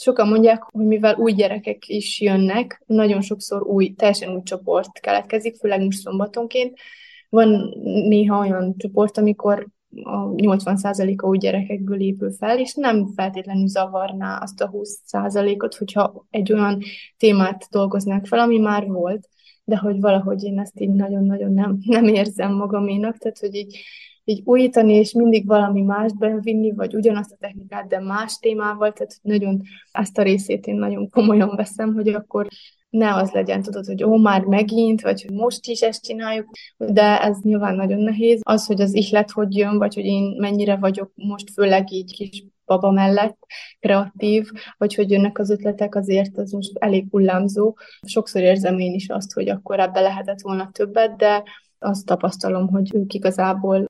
Sokan 0.02 0.28
mondják, 0.28 0.64
hogy 0.64 0.86
mivel 0.86 1.16
új 1.16 1.34
gyerekek 1.34 1.88
is 1.88 2.22
jönnek, 2.22 2.84
nagyon 2.86 3.22
sokszor 3.22 3.64
új, 3.64 3.94
teljesen 3.94 4.34
új 4.34 4.42
csoport 4.44 5.00
keletkezik, 5.00 5.56
főleg 5.56 5.84
most 5.84 6.00
szombatonként. 6.00 6.80
Van 7.30 7.74
néha 7.84 8.40
olyan 8.40 8.76
csoport, 8.78 9.18
amikor 9.18 9.68
a 10.04 10.30
80%-a 10.30 11.28
új 11.28 11.38
gyerekekből 11.38 12.02
épül 12.02 12.32
fel, 12.32 12.60
és 12.60 12.74
nem 12.74 13.08
feltétlenül 13.16 13.68
zavarná 13.68 14.38
azt 14.38 14.62
a 14.62 14.70
20%-ot, 14.70 15.76
hogyha 15.76 16.26
egy 16.30 16.54
olyan 16.54 16.80
témát 17.18 17.68
dolgoznák 17.72 18.26
fel, 18.26 18.40
ami 18.40 18.58
már 18.58 18.88
volt 18.88 19.30
de 19.70 19.78
hogy 19.78 20.00
valahogy 20.00 20.44
én 20.44 20.60
ezt 20.60 20.80
így 20.80 20.90
nagyon-nagyon 20.90 21.54
nem, 21.54 21.78
nem 21.86 22.04
érzem 22.04 22.54
magaménak, 22.54 23.18
tehát 23.18 23.40
hogy 23.40 23.56
így, 23.56 23.80
így 24.30 24.42
újítani, 24.46 24.94
és 24.94 25.14
mindig 25.14 25.48
valami 25.48 25.82
mást 25.82 26.18
bevinni, 26.18 26.72
vagy 26.72 26.96
ugyanazt 26.96 27.32
a 27.32 27.38
technikát, 27.40 27.88
de 27.88 28.00
más 28.00 28.38
témával, 28.38 28.94
tehát 28.94 29.16
nagyon 29.22 29.62
ezt 29.92 30.18
a 30.18 30.22
részét 30.22 30.68
én 30.68 30.76
nagyon 30.76 31.10
komolyan 31.10 31.56
veszem, 31.56 31.94
hogy 31.94 32.08
akkor 32.08 32.48
ne 32.90 33.14
az 33.14 33.32
legyen, 33.32 33.62
tudod, 33.62 33.86
hogy 33.86 34.04
ó, 34.04 34.18
már 34.18 34.44
megint, 34.44 35.02
vagy 35.02 35.22
hogy 35.22 35.36
most 35.36 35.68
is 35.68 35.82
ezt 35.82 36.04
csináljuk, 36.04 36.50
de 36.78 37.22
ez 37.22 37.38
nyilván 37.42 37.76
nagyon 37.76 38.00
nehéz. 38.00 38.40
Az, 38.44 38.66
hogy 38.66 38.82
az 38.82 38.94
ihlet 38.94 39.32
hogy 39.32 39.56
jön, 39.56 39.78
vagy 39.78 39.96
hogy 39.96 40.06
én 40.06 40.36
mennyire 40.38 40.76
vagyok 40.76 41.12
most 41.16 41.50
főleg 41.54 41.92
így 41.92 42.16
kis 42.16 42.44
baba 42.66 42.92
mellett 42.92 43.38
kreatív, 43.80 44.50
vagy 44.78 44.96
hogy 44.96 45.12
jönnek 45.12 45.40
az 45.40 45.50
ötletek, 45.50 45.96
azért 45.96 46.38
az 46.38 46.52
most 46.52 46.78
elég 46.78 47.08
hullámzó. 47.12 47.76
Sokszor 48.08 48.42
érzem 48.42 48.80
én 48.80 48.94
is 48.94 49.10
azt, 49.10 49.34
hogy 49.34 49.50
akkor 49.50 49.80
ebbe 49.80 50.00
lehetett 50.00 50.42
volna 50.42 50.70
többet, 50.72 51.16
de 51.16 51.44
azt 51.80 52.06
tapasztalom, 52.06 52.68
hogy 52.68 52.96
ők 52.96 53.14
igazából 53.14 53.86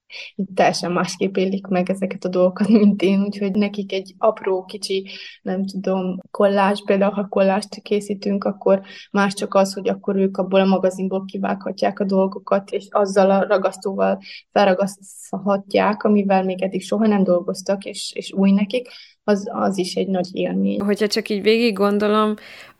teljesen 0.53 0.91
másképp 0.91 1.35
élik 1.35 1.67
meg 1.67 1.89
ezeket 1.89 2.23
a 2.23 2.29
dolgokat, 2.29 2.67
mint 2.79 3.01
én, 3.01 3.21
úgyhogy 3.21 3.51
nekik 3.51 3.91
egy 3.91 4.15
apró, 4.17 4.65
kicsi, 4.65 5.09
nem 5.41 5.65
tudom, 5.65 6.19
kollás, 6.31 6.83
például 6.85 7.11
ha 7.11 7.27
kollást 7.27 7.81
készítünk, 7.81 8.43
akkor 8.43 8.81
más 9.11 9.33
csak 9.33 9.53
az, 9.53 9.73
hogy 9.73 9.89
akkor 9.89 10.15
ők 10.15 10.37
abból 10.37 10.59
a 10.59 10.65
magazinból 10.65 11.25
kivághatják 11.25 11.99
a 11.99 12.05
dolgokat, 12.05 12.71
és 12.71 12.87
azzal 12.89 13.31
a 13.31 13.47
ragasztóval 13.47 14.19
felragaszthatják, 14.51 16.03
amivel 16.03 16.43
még 16.43 16.61
eddig 16.61 16.81
soha 16.81 17.07
nem 17.07 17.23
dolgoztak, 17.23 17.85
és, 17.85 18.11
és 18.15 18.33
új 18.33 18.51
nekik, 18.51 18.87
az, 19.29 19.49
az 19.51 19.77
is 19.77 19.95
egy 19.95 20.07
nagy 20.07 20.27
élmény. 20.31 20.81
Hogyha 20.81 21.07
csak 21.07 21.29
így 21.29 21.41
végig 21.41 21.73
gondolom, 21.73 22.33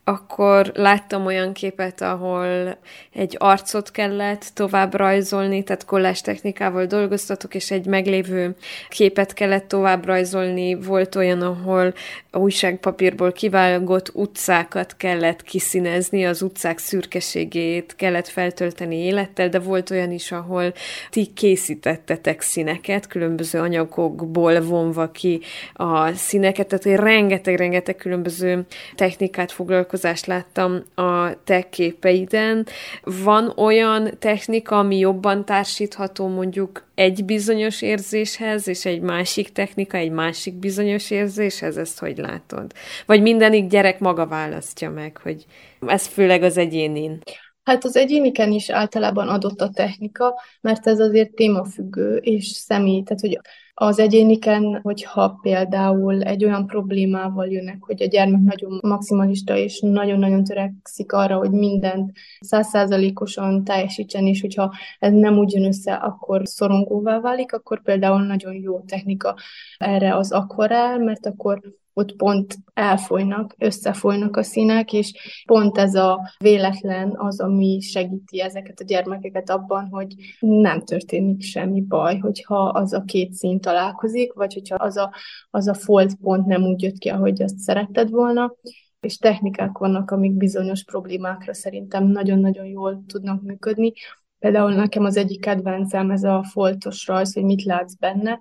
akkor 0.10 0.72
láttam 0.76 1.26
olyan 1.26 1.54
képet, 1.54 2.02
ahol 2.02 2.78
egy 3.14 3.36
arcot 3.38 3.92
kellett 3.92 4.52
tovább 4.54 4.94
rajzolni, 4.94 5.64
tehát 5.64 5.86
kollás 5.86 6.22
technikával 6.22 6.86
dolgoztatok, 6.86 7.56
és 7.56 7.72
egy 7.72 7.86
meglévő 7.86 8.56
képet 8.90 9.34
kellett 9.34 9.68
tovább 9.68 10.06
rajzolni. 10.06 10.76
Volt 10.76 11.16
olyan, 11.16 11.42
ahol 11.42 11.94
a 12.32 12.38
újságpapírból 12.38 13.32
kivágott 13.32 14.12
utcákat 14.14 14.98
kellett 14.98 15.44
kiszínezni, 15.44 16.26
az 16.26 16.42
utcák 16.42 16.78
szürkeségét 16.78 17.96
kellett 17.96 18.28
feltölteni 18.28 18.96
élettel, 18.96 19.50
de 19.50 19.60
volt 19.60 19.90
olyan 19.90 20.12
is, 20.12 20.32
ahol 20.32 20.74
ti 21.10 21.26
készítettetek 21.26 22.42
színeket, 22.42 23.08
különböző 23.08 23.60
anyagokból 23.60 24.62
vonva 24.62 25.12
ki 25.12 25.42
a 25.74 26.14
színeket, 26.14 26.68
tehát 26.68 27.00
rengeteg-rengeteg 27.00 27.96
különböző 27.96 28.66
technikát 28.96 29.52
foglalkozott 29.52 29.98
változást 30.02 30.26
láttam 30.26 30.84
a 30.96 31.44
te 31.44 31.70
képeiden. 31.70 32.68
Van 33.04 33.54
olyan 33.58 34.10
technika, 34.20 34.78
ami 34.78 34.98
jobban 34.98 35.46
társítható 35.46 36.28
mondjuk 36.28 36.88
egy 36.96 37.26
bizonyos 37.26 37.82
érzéshez, 37.82 38.68
és 38.68 38.86
egy 38.86 39.02
másik 39.02 39.52
technika 39.52 39.98
egy 39.98 40.12
másik 40.12 40.54
bizonyos 40.54 41.12
érzéshez? 41.12 41.78
Ezt 41.78 42.00
hogy 42.00 42.18
látod? 42.18 42.72
Vagy 43.06 43.22
mindenik 43.22 43.68
gyerek 43.68 44.00
maga 44.00 44.28
választja 44.28 44.90
meg, 44.90 45.18
hogy 45.18 45.46
ez 45.88 46.08
főleg 46.08 46.44
az 46.44 46.58
egyénin? 46.58 47.20
Hát 47.64 47.84
az 47.84 47.96
egyéniken 47.96 48.52
is 48.52 48.70
általában 48.70 49.28
adott 49.28 49.62
a 49.62 49.70
technika, 49.70 50.42
mert 50.62 50.88
ez 50.88 51.00
azért 51.00 51.32
témafüggő 51.32 52.16
és 52.16 52.48
személy, 52.48 53.04
tehát 53.04 53.22
hogy 53.22 53.40
az 53.82 54.00
egyéniken, 54.00 54.80
hogyha 54.84 55.40
például 55.42 56.22
egy 56.22 56.46
olyan 56.46 56.66
problémával 56.66 57.48
jönnek, 57.48 57.78
hogy 57.80 58.02
a 58.02 58.06
gyermek 58.06 58.42
nagyon 58.42 58.80
maximalista 58.82 59.56
és 59.56 59.80
nagyon-nagyon 59.80 60.44
törekszik 60.44 61.12
arra, 61.12 61.38
hogy 61.38 61.52
mindent 61.52 62.12
százszázalékosan 62.40 63.64
teljesítsen, 63.64 64.28
és 64.28 64.42
hogyha 64.42 64.74
ez 65.00 65.14
nem 65.14 65.38
úgy 65.38 65.54
jön 65.54 65.66
össze, 65.66 65.94
akkor 65.94 66.42
szorongóvá 66.44 67.20
válik, 67.20 67.54
akkor 67.54 67.82
például 67.82 68.26
nagyon 68.26 68.54
jó 68.54 68.80
technika 68.80 69.36
erre 69.78 70.16
az 70.16 70.32
akvarel, 70.32 71.00
mert 71.00 71.26
akkor 71.26 71.62
ott 71.94 72.16
pont 72.16 72.56
elfolynak, 72.74 73.56
összefolynak 73.58 74.36
a 74.38 74.44
színek, 74.44 74.94
és 74.94 75.14
pont 75.46 75.78
ez 75.78 75.96
a 75.96 76.34
véletlen 76.38 77.14
az, 77.18 77.40
ami 77.40 77.80
segíti 77.82 78.42
ezeket 78.42 78.80
a 78.80 78.84
gyermekeket 78.84 79.50
abban, 79.50 79.88
hogy 79.92 80.14
nem 80.40 80.82
történik 80.82 81.42
semmi 81.42 81.82
baj, 81.82 82.18
hogyha 82.18 82.68
az 82.68 82.94
a 82.94 83.04
két 83.04 83.34
szín 83.34 83.60
találkozik, 83.60 84.34
vagy 84.34 84.54
hogyha 84.54 84.76
az 84.76 84.98
a, 84.98 85.14
az 85.50 85.68
a 85.68 85.74
folt 85.74 86.16
pont 86.16 86.46
nem 86.46 86.64
úgy 86.64 86.82
jött 86.82 86.98
ki, 86.98 87.10
ahogy 87.10 87.42
azt 87.42 87.58
szeretted 87.58 88.10
volna, 88.10 88.56
és 89.00 89.18
technikák 89.18 89.78
vannak, 89.78 90.12
amik 90.12 90.34
bizonyos 90.34 90.84
problémákra 90.84 91.54
szerintem 91.54 92.08
nagyon-nagyon 92.08 92.66
jól 92.66 93.04
tudnak 93.08 93.42
működni. 93.42 93.94
Például 94.40 94.74
nekem 94.74 95.04
az 95.04 95.18
egyik 95.18 95.42
kedvencem 95.42 96.12
ez 96.12 96.24
a 96.24 96.44
foltos 96.44 97.08
rajz, 97.08 97.34
hogy 97.34 97.44
mit 97.44 97.64
látsz 97.64 97.94
benne. 97.94 98.40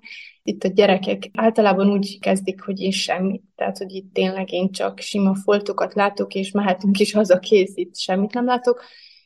Itt 0.49 0.63
a 0.63 0.67
gyerekek 0.67 1.29
általában 1.33 1.91
úgy 1.91 2.19
kezdik, 2.19 2.61
hogy 2.61 2.79
én 2.79 2.91
semmit. 2.91 3.43
Tehát, 3.55 3.77
hogy 3.77 3.91
itt 3.91 4.13
tényleg 4.13 4.51
én 4.51 4.71
csak 4.71 4.99
sima 4.99 5.35
foltokat 5.35 5.93
látok, 5.93 6.33
és 6.33 6.51
mehetünk 6.51 6.99
is 6.99 7.13
haza 7.13 7.39
kész, 7.39 7.71
itt 7.75 7.97
semmit 7.97 8.33
nem 8.33 8.45
látok. 8.45 8.83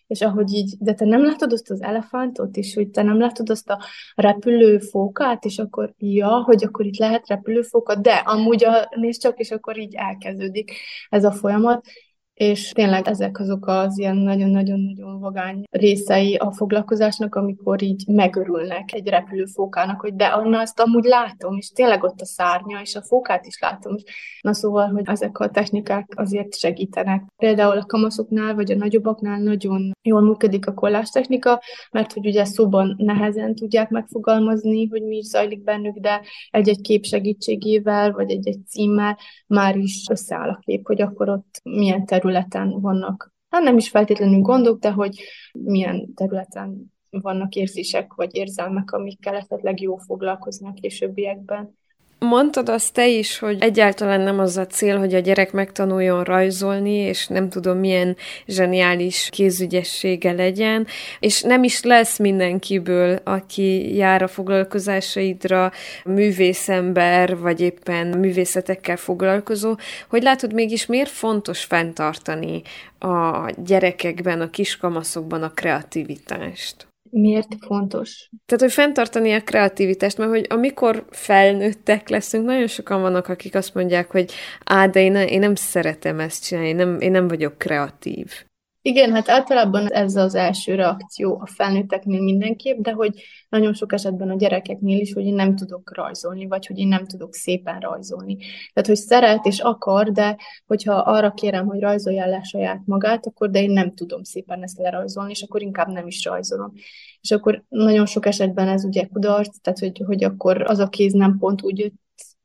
És 0.07 0.21
ahogy 0.21 0.53
így, 0.53 0.75
de 0.79 0.93
te 0.93 1.05
nem 1.05 1.23
látod 1.23 1.51
azt 1.51 1.69
az 1.69 1.81
elefántot 1.81 2.57
is, 2.57 2.73
hogy 2.73 2.89
te 2.89 3.01
nem 3.01 3.19
látod 3.19 3.49
azt 3.49 3.69
a 3.69 3.83
repülőfókát, 4.15 5.45
és 5.45 5.57
akkor, 5.57 5.93
ja, 5.97 6.43
hogy 6.43 6.63
akkor 6.63 6.85
itt 6.85 6.97
lehet 6.97 7.27
repülőfóka, 7.27 7.95
de 7.95 8.13
amúgy 8.13 8.63
a, 8.63 8.89
nézd 8.95 9.21
csak, 9.21 9.39
és 9.39 9.51
akkor 9.51 9.77
így 9.77 9.95
elkezdődik 9.95 10.71
ez 11.09 11.23
a 11.23 11.31
folyamat 11.31 11.85
és 12.33 12.71
tényleg 12.71 13.07
ezek 13.07 13.39
azok 13.39 13.67
az 13.67 13.97
ilyen 13.97 14.15
nagyon-nagyon-nagyon 14.15 15.19
vagány 15.19 15.63
részei 15.69 16.35
a 16.35 16.51
foglalkozásnak, 16.51 17.35
amikor 17.35 17.81
így 17.81 18.03
megörülnek 18.07 18.93
egy 18.93 19.07
repülőfókának, 19.07 20.01
hogy 20.01 20.13
de 20.13 20.25
Anna, 20.25 20.59
azt 20.59 20.79
amúgy 20.79 21.03
látom, 21.03 21.57
és 21.57 21.69
tényleg 21.69 22.03
ott 22.03 22.21
a 22.21 22.25
szárnya, 22.25 22.81
és 22.81 22.95
a 22.95 23.01
fókát 23.01 23.45
is 23.45 23.59
látom. 23.59 23.95
Na 24.41 24.53
szóval, 24.53 24.87
hogy 24.87 25.03
ezek 25.05 25.39
a 25.39 25.49
technikák 25.49 26.11
azért 26.15 26.57
segítenek. 26.57 27.23
Például 27.37 27.77
a 27.77 27.85
kamaszoknál, 27.85 28.55
vagy 28.55 28.71
a 28.71 28.75
nagyobbaknál 28.75 29.39
nagyon 29.39 29.91
jól 30.01 30.21
működik 30.21 30.67
a 30.67 30.73
kollás 30.73 31.09
technika, 31.09 31.61
mert 31.91 32.13
hogy 32.13 32.25
ugye 32.25 32.45
szóban 32.45 32.95
nehezen 32.97 33.55
tudják 33.55 33.89
megfogalmazni, 33.89 34.87
hogy 34.87 35.03
mi 35.03 35.17
is 35.17 35.25
zajlik 35.25 35.63
bennük, 35.63 35.97
de 35.97 36.21
egy-egy 36.49 36.81
kép 36.81 37.05
segítségével, 37.05 38.11
vagy 38.11 38.31
egy-egy 38.31 38.59
címmel 38.67 39.17
már 39.47 39.77
is 39.77 40.05
összeáll 40.11 40.49
a 40.49 40.59
kép, 40.61 40.87
hogy 40.87 41.01
akkor 41.01 41.29
ott 41.29 41.61
milyen 41.63 42.05
terület 42.05 42.22
területen 42.23 42.81
vannak, 42.81 43.33
hát 43.49 43.63
nem 43.63 43.77
is 43.77 43.89
feltétlenül 43.89 44.41
gondok, 44.41 44.79
de 44.79 44.91
hogy 44.91 45.23
milyen 45.51 46.13
területen 46.13 46.91
vannak 47.09 47.55
érzések 47.55 48.13
vagy 48.13 48.35
érzelmek, 48.35 48.91
amikkel 48.91 49.35
esetleg 49.35 49.81
jó 49.81 49.97
foglalkoznak 49.97 50.75
a 50.75 50.79
későbbiekben. 50.81 51.77
Mondtad 52.23 52.69
azt 52.69 52.93
te 52.93 53.07
is, 53.07 53.39
hogy 53.39 53.57
egyáltalán 53.59 54.21
nem 54.21 54.39
az 54.39 54.57
a 54.57 54.67
cél, 54.67 54.97
hogy 54.97 55.13
a 55.13 55.19
gyerek 55.19 55.51
megtanuljon 55.51 56.23
rajzolni, 56.23 56.95
és 56.95 57.27
nem 57.27 57.49
tudom, 57.49 57.77
milyen 57.77 58.17
zseniális 58.47 59.27
kézügyessége 59.31 60.31
legyen, 60.31 60.87
és 61.19 61.41
nem 61.41 61.63
is 61.63 61.81
lesz 61.81 62.17
mindenkiből, 62.17 63.19
aki 63.23 63.95
jár 63.95 64.21
a 64.21 64.27
foglalkozásaidra, 64.27 65.71
művészember, 66.05 67.37
vagy 67.37 67.61
éppen 67.61 68.07
művészetekkel 68.07 68.97
foglalkozó, 68.97 69.75
hogy 70.09 70.23
látod 70.23 70.53
mégis 70.53 70.85
miért 70.85 71.09
fontos 71.09 71.63
fenntartani 71.63 72.61
a 72.99 73.49
gyerekekben, 73.57 74.41
a 74.41 74.49
kiskamaszokban 74.49 75.43
a 75.43 75.53
kreativitást? 75.53 76.92
Miért 77.13 77.55
fontos? 77.65 78.29
Tehát, 78.45 78.63
hogy 78.63 78.71
fenntartani 78.71 79.33
a 79.33 79.43
kreativitást, 79.43 80.17
mert 80.17 80.29
hogy 80.29 80.45
amikor 80.49 81.05
felnőttek 81.09 82.09
leszünk, 82.09 82.45
nagyon 82.45 82.67
sokan 82.67 83.01
vannak, 83.01 83.27
akik 83.27 83.55
azt 83.55 83.73
mondják, 83.73 84.11
hogy 84.11 84.33
á, 84.63 84.87
de 84.87 85.01
én, 85.01 85.15
én 85.15 85.39
nem 85.39 85.55
szeretem 85.55 86.19
ezt 86.19 86.43
csinálni, 86.43 86.69
én 86.69 86.75
nem, 86.75 86.99
én 86.99 87.11
nem 87.11 87.27
vagyok 87.27 87.57
kreatív. 87.57 88.45
Igen, 88.85 89.13
hát 89.13 89.29
általában 89.29 89.87
ez 89.87 90.15
az 90.15 90.35
első 90.35 90.75
reakció 90.75 91.39
a 91.41 91.45
felnőtteknél 91.45 92.21
mindenképp, 92.21 92.79
de 92.79 92.91
hogy 92.91 93.23
nagyon 93.49 93.73
sok 93.73 93.93
esetben 93.93 94.29
a 94.29 94.35
gyerekeknél 94.35 94.99
is, 94.99 95.13
hogy 95.13 95.25
én 95.25 95.33
nem 95.33 95.55
tudok 95.55 95.95
rajzolni, 95.95 96.47
vagy 96.47 96.65
hogy 96.65 96.77
én 96.77 96.87
nem 96.87 97.05
tudok 97.05 97.33
szépen 97.33 97.79
rajzolni. 97.79 98.37
Tehát, 98.73 98.89
hogy 98.89 98.95
szeret 98.95 99.45
és 99.45 99.59
akar, 99.59 100.11
de 100.11 100.37
hogyha 100.65 100.93
arra 100.93 101.33
kérem, 101.33 101.65
hogy 101.65 101.79
rajzoljál 101.79 102.29
le 102.29 102.43
saját 102.43 102.81
magát, 102.85 103.25
akkor 103.25 103.49
de 103.49 103.61
én 103.61 103.71
nem 103.71 103.93
tudom 103.93 104.23
szépen 104.23 104.63
ezt 104.63 104.77
lerajzolni, 104.77 105.31
és 105.31 105.41
akkor 105.41 105.61
inkább 105.61 105.87
nem 105.87 106.07
is 106.07 106.23
rajzolom. 106.23 106.73
És 107.21 107.31
akkor 107.31 107.63
nagyon 107.69 108.05
sok 108.05 108.25
esetben 108.25 108.67
ez 108.67 108.83
ugye 108.83 109.05
kudarc, 109.05 109.57
tehát 109.61 109.79
hogy, 109.79 110.01
hogy 110.05 110.23
akkor 110.23 110.61
az 110.61 110.79
a 110.79 110.89
kéz 110.89 111.13
nem 111.13 111.37
pont 111.37 111.63
úgy 111.63 111.79
jött 111.79 111.93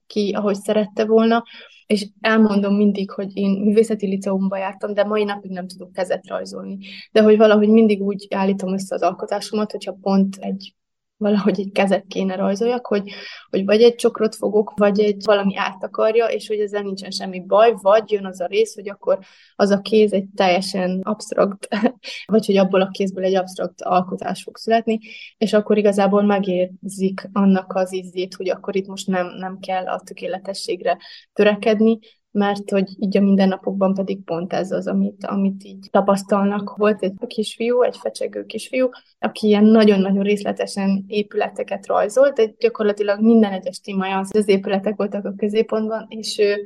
ki, 0.06 0.32
ahogy 0.36 0.56
szerette 0.56 1.04
volna, 1.04 1.44
és 1.88 2.06
elmondom 2.20 2.74
mindig, 2.76 3.10
hogy 3.10 3.36
én 3.36 3.50
művészeti 3.50 4.06
liceumba 4.06 4.56
jártam, 4.56 4.94
de 4.94 5.04
mai 5.04 5.24
napig 5.24 5.50
nem 5.50 5.68
tudok 5.68 5.92
kezet 5.92 6.26
rajzolni. 6.26 6.78
De 7.12 7.22
hogy 7.22 7.36
valahogy 7.36 7.68
mindig 7.68 8.02
úgy 8.02 8.26
állítom 8.30 8.72
össze 8.72 8.94
az 8.94 9.02
alkotásomat, 9.02 9.72
hogyha 9.72 9.98
pont 10.00 10.36
egy 10.40 10.74
valahogy 11.18 11.60
egy 11.60 11.72
kezet 11.72 12.04
kéne 12.06 12.34
rajzoljak, 12.34 12.86
hogy, 12.86 13.10
hogy 13.50 13.64
vagy 13.64 13.82
egy 13.82 13.94
csokrot 13.94 14.34
fogok, 14.34 14.72
vagy 14.76 15.00
egy 15.00 15.22
valami 15.24 15.56
áttakarja, 15.56 16.26
és 16.26 16.48
hogy 16.48 16.58
ezzel 16.58 16.82
nincsen 16.82 17.10
semmi 17.10 17.40
baj, 17.40 17.74
vagy 17.80 18.10
jön 18.10 18.26
az 18.26 18.40
a 18.40 18.46
rész, 18.46 18.74
hogy 18.74 18.88
akkor 18.88 19.18
az 19.56 19.70
a 19.70 19.80
kéz 19.80 20.12
egy 20.12 20.26
teljesen 20.34 21.00
absztrakt, 21.02 21.68
vagy 22.26 22.46
hogy 22.46 22.56
abból 22.56 22.80
a 22.80 22.88
kézből 22.88 23.24
egy 23.24 23.34
absztrakt 23.34 23.82
alkotás 23.82 24.42
fog 24.42 24.56
születni, 24.56 24.98
és 25.38 25.52
akkor 25.52 25.78
igazából 25.78 26.22
megérzik 26.22 27.28
annak 27.32 27.74
az 27.74 27.94
ízét, 27.94 28.34
hogy 28.34 28.48
akkor 28.48 28.76
itt 28.76 28.86
most 28.86 29.06
nem, 29.06 29.26
nem 29.26 29.58
kell 29.58 29.86
a 29.86 30.00
tökéletességre 30.00 30.98
törekedni, 31.32 31.98
mert 32.38 32.70
hogy 32.70 32.88
így 32.98 33.16
a 33.16 33.20
mindennapokban 33.20 33.94
pedig 33.94 34.24
pont 34.24 34.52
ez 34.52 34.70
az, 34.70 34.86
amit, 34.86 35.24
amit 35.24 35.64
így 35.64 35.88
tapasztalnak. 35.90 36.76
Volt 36.76 37.02
egy 37.02 37.12
kisfiú, 37.26 37.82
egy 37.82 37.96
fecsegő 37.96 38.44
kisfiú, 38.44 38.88
aki 39.18 39.46
ilyen 39.46 39.64
nagyon-nagyon 39.64 40.22
részletesen 40.22 41.04
épületeket 41.06 41.86
rajzolt, 41.86 42.34
de 42.34 42.54
gyakorlatilag 42.58 43.20
minden 43.20 43.52
egyes 43.52 43.80
témája 43.80 44.18
az, 44.18 44.30
az 44.34 44.48
épületek 44.48 44.96
voltak 44.96 45.24
a 45.24 45.34
középpontban, 45.36 46.06
és 46.08 46.38
ő, 46.38 46.56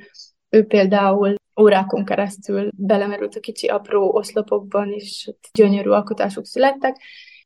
ő 0.49 0.67
például 0.67 1.35
órákon 1.61 2.05
keresztül 2.05 2.69
belemerült 2.77 3.35
a 3.35 3.41
kicsi 3.41 3.67
apró 3.67 4.15
oszlopokban, 4.15 4.93
és 4.93 5.35
gyönyörű 5.53 5.89
alkotások 5.89 6.45
születtek, 6.45 6.97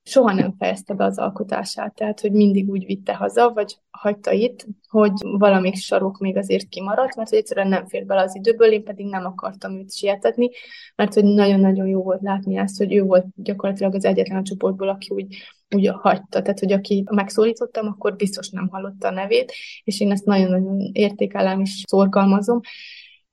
soha 0.06 0.32
nem 0.32 0.54
fejezte 0.58 0.94
be 0.94 1.04
az 1.04 1.18
alkotását, 1.18 1.94
tehát 1.94 2.20
hogy 2.20 2.32
mindig 2.32 2.68
úgy 2.68 2.84
vitte 2.84 3.14
haza, 3.14 3.50
vagy 3.50 3.76
hagyta 3.90 4.32
itt, 4.32 4.66
hogy 4.88 5.12
valamik 5.20 5.74
sarok 5.76 6.18
még 6.18 6.36
azért 6.36 6.68
kimaradt, 6.68 7.16
mert 7.16 7.28
hogy 7.28 7.38
egyszerűen 7.38 7.68
nem 7.68 7.86
fér 7.86 8.06
bele 8.06 8.22
az 8.22 8.36
időből, 8.36 8.72
én 8.72 8.84
pedig 8.84 9.06
nem 9.06 9.24
akartam 9.24 9.78
őt 9.78 9.94
sietetni, 9.94 10.50
mert 10.96 11.14
hogy 11.14 11.24
nagyon-nagyon 11.24 11.86
jó 11.86 12.02
volt 12.02 12.22
látni 12.22 12.56
ezt, 12.56 12.78
hogy 12.78 12.94
ő 12.94 13.02
volt 13.02 13.26
gyakorlatilag 13.34 13.94
az 13.94 14.04
egyetlen 14.04 14.38
a 14.38 14.42
csoportból, 14.42 14.88
aki 14.88 15.14
úgy, 15.14 15.36
úgy 15.76 15.86
hagyta, 15.86 16.42
tehát 16.42 16.58
hogy 16.58 16.72
aki 16.72 17.04
megszólítottam, 17.10 17.86
akkor 17.86 18.16
biztos 18.16 18.50
nem 18.50 18.68
hallotta 18.68 19.08
a 19.08 19.10
nevét, 19.10 19.52
és 19.84 20.00
én 20.00 20.10
ezt 20.10 20.24
nagyon-nagyon 20.24 20.90
értékelem 20.92 21.60
és 21.60 21.82
szorgalmazom, 21.86 22.60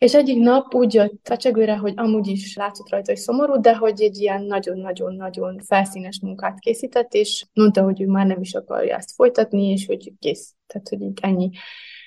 és 0.03 0.13
egyik 0.13 0.37
nap 0.37 0.73
úgy 0.73 0.93
jött 0.93 1.19
fecsegőre, 1.23 1.75
hogy 1.75 1.93
amúgy 1.95 2.27
is 2.27 2.55
látszott 2.55 2.89
rajta, 2.89 3.11
hogy 3.11 3.21
szomorú, 3.21 3.61
de 3.61 3.75
hogy 3.75 4.01
egy 4.01 4.17
ilyen 4.17 4.43
nagyon-nagyon-nagyon 4.43 5.59
felszínes 5.65 6.19
munkát 6.21 6.59
készített, 6.59 7.13
és 7.13 7.45
mondta, 7.53 7.83
hogy 7.83 8.01
ő 8.01 8.07
már 8.07 8.25
nem 8.25 8.41
is 8.41 8.53
akarja 8.53 8.95
ezt 8.95 9.13
folytatni, 9.15 9.71
és 9.71 9.85
hogy 9.85 10.13
kész. 10.19 10.55
Tehát, 10.67 10.89
hogy 10.89 11.01
így 11.01 11.19
ennyi. 11.21 11.49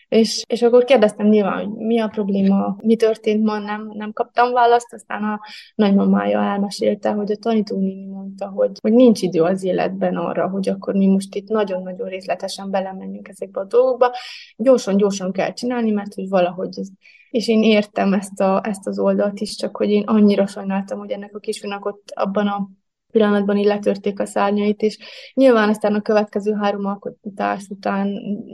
És, 0.08 0.44
és 0.48 0.62
akkor 0.62 0.84
kérdeztem 0.84 1.26
nyilván, 1.26 1.64
hogy 1.64 1.86
mi 1.86 2.00
a 2.00 2.08
probléma, 2.08 2.76
mi 2.82 2.96
történt 2.96 3.44
ma, 3.44 3.58
nem, 3.58 3.90
nem 3.94 4.12
kaptam 4.12 4.52
választ, 4.52 4.92
aztán 4.92 5.22
a 5.24 5.40
nagymamája 5.74 6.42
elmesélte, 6.42 7.10
hogy 7.10 7.30
a 7.30 7.36
tanítónéni 7.36 8.06
mondta, 8.06 8.48
hogy, 8.48 8.70
hogy 8.80 8.92
nincs 8.92 9.22
idő 9.22 9.42
az 9.42 9.64
életben 9.64 10.16
arra, 10.16 10.48
hogy 10.48 10.68
akkor 10.68 10.94
mi 10.94 11.06
most 11.06 11.34
itt 11.34 11.48
nagyon-nagyon 11.48 12.08
részletesen 12.08 12.70
belemenjünk 12.70 13.28
ezekbe 13.28 13.60
a 13.60 13.64
dolgokba, 13.64 14.10
gyorsan-gyorsan 14.56 15.32
kell 15.32 15.52
csinálni, 15.52 15.90
mert 15.90 16.14
hogy 16.14 16.28
valahogy 16.28 16.78
ez 16.78 16.88
és 17.36 17.48
én 17.48 17.62
értem 17.62 18.12
ezt, 18.12 18.40
a, 18.40 18.60
ezt 18.64 18.86
az 18.86 18.98
oldalt 18.98 19.40
is, 19.40 19.56
csak 19.56 19.76
hogy 19.76 19.90
én 19.90 20.02
annyira 20.06 20.46
sajnáltam, 20.46 20.98
hogy 20.98 21.10
ennek 21.10 21.34
a 21.34 21.38
kisfiúnak 21.38 21.84
ott 21.84 22.12
abban 22.14 22.46
a 22.46 22.68
pillanatban 23.10 23.56
így 23.56 23.64
letörték 23.64 24.20
a 24.20 24.26
szárnyait, 24.26 24.82
és 24.82 24.98
nyilván 25.34 25.68
aztán 25.68 25.94
a 25.94 26.02
következő 26.02 26.52
három 26.52 26.84
alkotás 26.84 27.66
után 27.68 28.08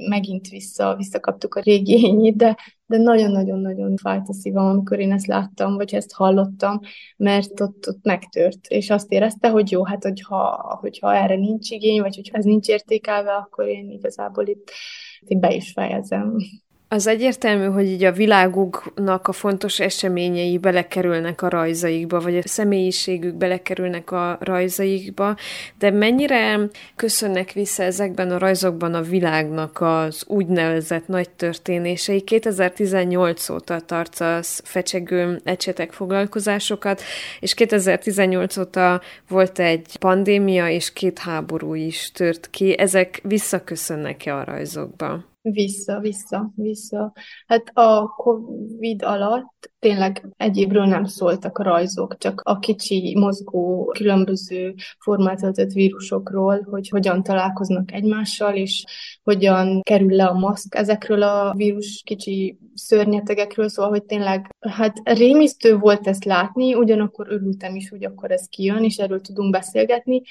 megint 0.08 0.48
vissza, 0.48 0.94
visszakaptuk 0.96 1.54
a 1.54 1.60
régi 1.60 1.92
ényét, 2.04 2.36
de, 2.36 2.56
de 2.86 2.96
nagyon-nagyon-nagyon 2.96 3.96
fájt 3.96 4.28
a 4.28 4.32
szívam, 4.32 4.66
amikor 4.66 4.98
én 4.98 5.12
ezt 5.12 5.26
láttam, 5.26 5.74
vagy 5.74 5.94
ezt 5.94 6.12
hallottam, 6.12 6.80
mert 7.16 7.60
ott, 7.60 7.88
ott 7.88 8.02
megtört, 8.02 8.66
és 8.68 8.90
azt 8.90 9.12
érezte, 9.12 9.48
hogy 9.48 9.70
jó, 9.70 9.84
hát 9.84 10.02
hogyha, 10.02 10.76
hogyha 10.80 11.14
erre 11.14 11.36
nincs 11.36 11.70
igény, 11.70 12.00
vagy 12.00 12.14
hogyha 12.14 12.36
ez 12.36 12.44
nincs 12.44 12.68
értékelve, 12.68 13.32
akkor 13.32 13.66
én 13.66 13.90
igazából 13.90 14.46
itt, 14.46 14.70
itt 15.20 15.38
be 15.38 15.54
is 15.54 15.72
fejezem. 15.72 16.36
Az 16.92 17.06
egyértelmű, 17.06 17.64
hogy 17.64 17.86
így 17.86 18.04
a 18.04 18.12
világuknak 18.12 19.28
a 19.28 19.32
fontos 19.32 19.80
eseményei 19.80 20.58
belekerülnek 20.58 21.42
a 21.42 21.48
rajzaikba, 21.48 22.20
vagy 22.20 22.36
a 22.36 22.42
személyiségük 22.44 23.34
belekerülnek 23.34 24.10
a 24.10 24.38
rajzaikba, 24.40 25.36
de 25.78 25.90
mennyire 25.90 26.58
köszönnek 26.96 27.52
vissza 27.52 27.82
ezekben 27.82 28.30
a 28.30 28.38
rajzokban 28.38 28.94
a 28.94 29.02
világnak 29.02 29.80
az 29.80 30.24
úgynevezett 30.26 31.06
nagy 31.06 31.30
történései. 31.30 32.20
2018 32.20 33.48
óta 33.48 33.80
tartasz 33.80 34.62
fecsegő 34.64 35.40
ecsetek 35.44 35.92
foglalkozásokat, 35.92 37.02
és 37.40 37.54
2018 37.54 38.56
óta 38.56 39.00
volt 39.28 39.58
egy 39.58 39.96
pandémia, 39.98 40.68
és 40.68 40.92
két 40.92 41.18
háború 41.18 41.74
is 41.74 42.10
tört 42.12 42.50
ki. 42.50 42.78
Ezek 42.78 43.20
visszaköszönnek-e 43.22 44.36
a 44.36 44.44
rajzokba? 44.44 45.30
Vissza, 45.42 45.98
vissza, 45.98 46.52
vissza. 46.54 47.12
Hát 47.46 47.70
a 47.74 48.08
Covid 48.08 49.02
alatt 49.02 49.70
tényleg 49.78 50.28
egyébről 50.36 50.84
nem 50.84 51.04
szóltak 51.04 51.58
a 51.58 51.62
rajzok, 51.62 52.18
csak 52.18 52.40
a 52.44 52.58
kicsi, 52.58 53.14
mozgó, 53.18 53.84
különböző 53.84 54.74
formát 54.98 55.72
vírusokról, 55.72 56.66
hogy 56.70 56.88
hogyan 56.88 57.22
találkoznak 57.22 57.92
egymással, 57.92 58.54
és 58.54 58.84
hogyan 59.22 59.80
kerül 59.82 60.16
le 60.16 60.24
a 60.24 60.38
maszk 60.38 60.74
ezekről 60.74 61.22
a 61.22 61.54
vírus 61.56 62.02
kicsi 62.04 62.58
szörnyetegekről, 62.74 63.68
szóval, 63.68 63.90
hogy 63.90 64.04
tényleg, 64.04 64.54
hát 64.60 65.00
rémisztő 65.04 65.76
volt 65.76 66.06
ezt 66.06 66.24
látni, 66.24 66.74
ugyanakkor 66.74 67.26
örültem 67.30 67.76
is, 67.76 67.88
hogy 67.88 68.04
akkor 68.04 68.30
ez 68.30 68.46
kijön, 68.46 68.84
és 68.84 68.96
erről 68.96 69.20
tudunk 69.20 69.52
beszélgetni, 69.52 70.22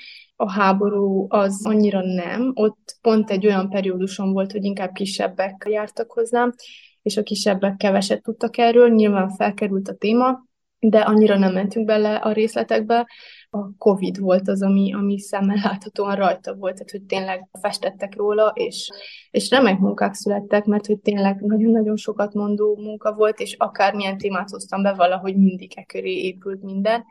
a 0.41 0.51
háború 0.51 1.25
az 1.30 1.65
annyira 1.65 2.01
nem. 2.01 2.51
Ott 2.54 2.97
pont 3.01 3.30
egy 3.30 3.45
olyan 3.45 3.69
perióduson 3.69 4.34
volt, 4.34 4.51
hogy 4.51 4.63
inkább 4.63 4.91
kisebbek 4.91 5.67
jártak 5.69 6.12
hozzám, 6.12 6.54
és 7.01 7.17
a 7.17 7.23
kisebbek 7.23 7.77
keveset 7.77 8.21
tudtak 8.21 8.58
erről. 8.58 8.89
Nyilván 8.89 9.30
felkerült 9.30 9.88
a 9.88 9.93
téma, 9.93 10.45
de 10.80 10.99
annyira 10.99 11.38
nem 11.38 11.54
mentünk 11.54 11.86
bele 11.86 12.15
a 12.15 12.32
részletekbe. 12.32 13.08
A 13.49 13.77
Covid 13.77 14.19
volt 14.19 14.47
az, 14.47 14.63
ami, 14.63 14.93
ami 14.93 15.19
szemmel 15.19 15.60
láthatóan 15.63 16.15
rajta 16.15 16.56
volt, 16.56 16.73
tehát 16.73 16.91
hogy 16.91 17.04
tényleg 17.04 17.47
festettek 17.62 18.15
róla, 18.15 18.51
és, 18.56 18.89
és 19.32 19.49
remek 19.49 19.80
munkák 19.80 20.13
születtek, 20.13 20.65
mert 20.65 20.86
hogy 20.86 20.99
tényleg 20.99 21.41
nagyon-nagyon 21.41 21.95
sokat 21.95 22.34
mondó 22.34 22.75
munka 22.75 23.13
volt, 23.13 23.39
és 23.39 23.56
akármilyen 23.58 24.17
témát 24.17 24.49
hoztam 24.49 24.84
be, 24.84 24.93
valahogy 24.93 25.36
mindig 25.36 25.71
e 25.75 25.84
köré 25.84 26.21
épült 26.21 26.62
minden. 26.62 27.04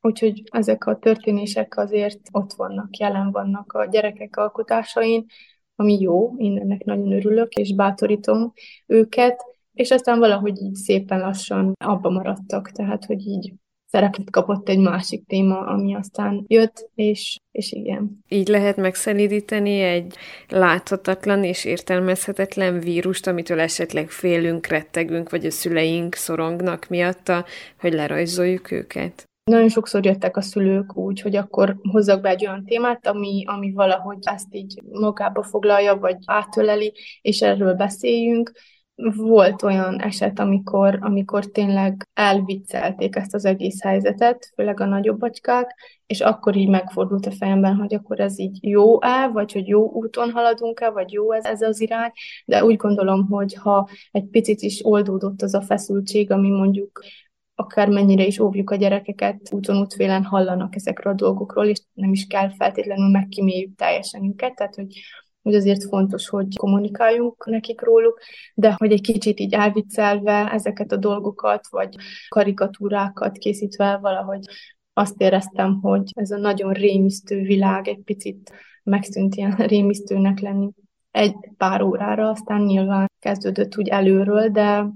Úgyhogy 0.00 0.42
ezek 0.50 0.86
a 0.86 0.98
történések 0.98 1.76
azért 1.76 2.20
ott 2.32 2.52
vannak, 2.52 2.96
jelen 2.96 3.30
vannak 3.30 3.72
a 3.72 3.84
gyerekek 3.84 4.36
alkotásain, 4.36 5.26
ami 5.74 6.00
jó, 6.00 6.34
én 6.36 6.58
ennek 6.58 6.84
nagyon 6.84 7.12
örülök, 7.12 7.54
és 7.54 7.74
bátorítom 7.74 8.52
őket, 8.86 9.42
és 9.72 9.90
aztán 9.90 10.18
valahogy 10.18 10.62
így 10.62 10.74
szépen 10.74 11.20
lassan 11.20 11.72
abba 11.84 12.10
maradtak, 12.10 12.70
tehát 12.70 13.04
hogy 13.04 13.26
így 13.26 13.52
szerepet 13.90 14.30
kapott 14.30 14.68
egy 14.68 14.78
másik 14.78 15.26
téma, 15.26 15.58
ami 15.58 15.94
aztán 15.94 16.44
jött, 16.46 16.90
és, 16.94 17.36
és 17.50 17.72
igen. 17.72 18.18
Így 18.28 18.48
lehet 18.48 18.76
megszelídíteni 18.76 19.80
egy 19.80 20.16
láthatatlan 20.48 21.44
és 21.44 21.64
értelmezhetetlen 21.64 22.80
vírust, 22.80 23.26
amitől 23.26 23.60
esetleg 23.60 24.10
félünk, 24.10 24.66
rettegünk, 24.66 25.30
vagy 25.30 25.46
a 25.46 25.50
szüleink 25.50 26.14
szorongnak 26.14 26.88
miatta, 26.88 27.44
hogy 27.80 27.92
lerajzoljuk 27.92 28.70
őket? 28.70 29.29
Nagyon 29.44 29.68
sokszor 29.68 30.04
jöttek 30.04 30.36
a 30.36 30.40
szülők 30.40 30.96
úgy, 30.96 31.20
hogy 31.20 31.36
akkor 31.36 31.76
hozzak 31.90 32.20
be 32.20 32.28
egy 32.28 32.46
olyan 32.46 32.64
témát, 32.64 33.06
ami, 33.06 33.44
ami 33.46 33.72
valahogy 33.72 34.18
ezt 34.20 34.54
így 34.54 34.82
magába 34.90 35.42
foglalja, 35.42 35.98
vagy 35.98 36.16
átöleli, 36.24 36.92
és 37.20 37.40
erről 37.40 37.74
beszéljünk. 37.74 38.52
Volt 39.16 39.62
olyan 39.62 40.00
eset, 40.00 40.38
amikor, 40.38 40.98
amikor 41.00 41.46
tényleg 41.46 42.08
elviccelték 42.14 43.16
ezt 43.16 43.34
az 43.34 43.44
egész 43.44 43.82
helyzetet, 43.82 44.52
főleg 44.54 44.80
a 44.80 44.84
nagyobb 44.84 45.18
bacskák, 45.18 45.74
és 46.06 46.20
akkor 46.20 46.56
így 46.56 46.68
megfordult 46.68 47.26
a 47.26 47.30
fejemben, 47.30 47.74
hogy 47.74 47.94
akkor 47.94 48.20
ez 48.20 48.38
így 48.38 48.58
jó-e, 48.60 49.28
vagy 49.28 49.52
hogy 49.52 49.68
jó 49.68 49.90
úton 49.90 50.30
haladunk-e, 50.30 50.90
vagy 50.90 51.12
jó 51.12 51.32
ez, 51.32 51.44
ez 51.44 51.62
az 51.62 51.80
irány, 51.80 52.10
de 52.44 52.64
úgy 52.64 52.76
gondolom, 52.76 53.26
hogy 53.28 53.54
ha 53.54 53.88
egy 54.10 54.26
picit 54.26 54.60
is 54.60 54.84
oldódott 54.84 55.42
az 55.42 55.54
a 55.54 55.62
feszültség, 55.62 56.30
ami 56.30 56.50
mondjuk 56.50 57.02
akármennyire 57.60 58.26
is 58.26 58.38
óvjuk 58.38 58.70
a 58.70 58.76
gyerekeket, 58.76 59.48
úton 59.50 59.80
útfélen 59.80 60.24
hallanak 60.24 60.74
ezekről 60.74 61.12
a 61.12 61.16
dolgokról, 61.16 61.66
és 61.66 61.80
nem 61.92 62.12
is 62.12 62.26
kell 62.26 62.54
feltétlenül 62.54 63.08
megkíméljük 63.08 63.76
teljesen 63.76 64.24
őket, 64.24 64.54
tehát 64.54 64.74
hogy 64.74 65.00
hogy 65.42 65.54
azért 65.54 65.84
fontos, 65.84 66.28
hogy 66.28 66.56
kommunikáljunk 66.56 67.46
nekik 67.46 67.80
róluk, 67.80 68.20
de 68.54 68.74
hogy 68.76 68.92
egy 68.92 69.00
kicsit 69.00 69.40
így 69.40 69.54
elviccelve 69.54 70.52
ezeket 70.52 70.92
a 70.92 70.96
dolgokat, 70.96 71.68
vagy 71.70 71.96
karikatúrákat 72.28 73.38
készítve 73.38 73.96
valahogy 73.96 74.40
azt 74.92 75.20
éreztem, 75.20 75.80
hogy 75.80 76.10
ez 76.14 76.30
a 76.30 76.36
nagyon 76.36 76.72
rémisztő 76.72 77.42
világ 77.42 77.88
egy 77.88 78.00
picit 78.04 78.52
megszűnt 78.82 79.34
ilyen 79.34 79.54
rémisztőnek 79.74 80.40
lenni. 80.40 80.70
Egy 81.10 81.34
pár 81.56 81.82
órára, 81.82 82.28
aztán 82.28 82.62
nyilván 82.62 83.10
kezdődött 83.18 83.76
úgy 83.76 83.88
előről, 83.88 84.48
de 84.48 84.86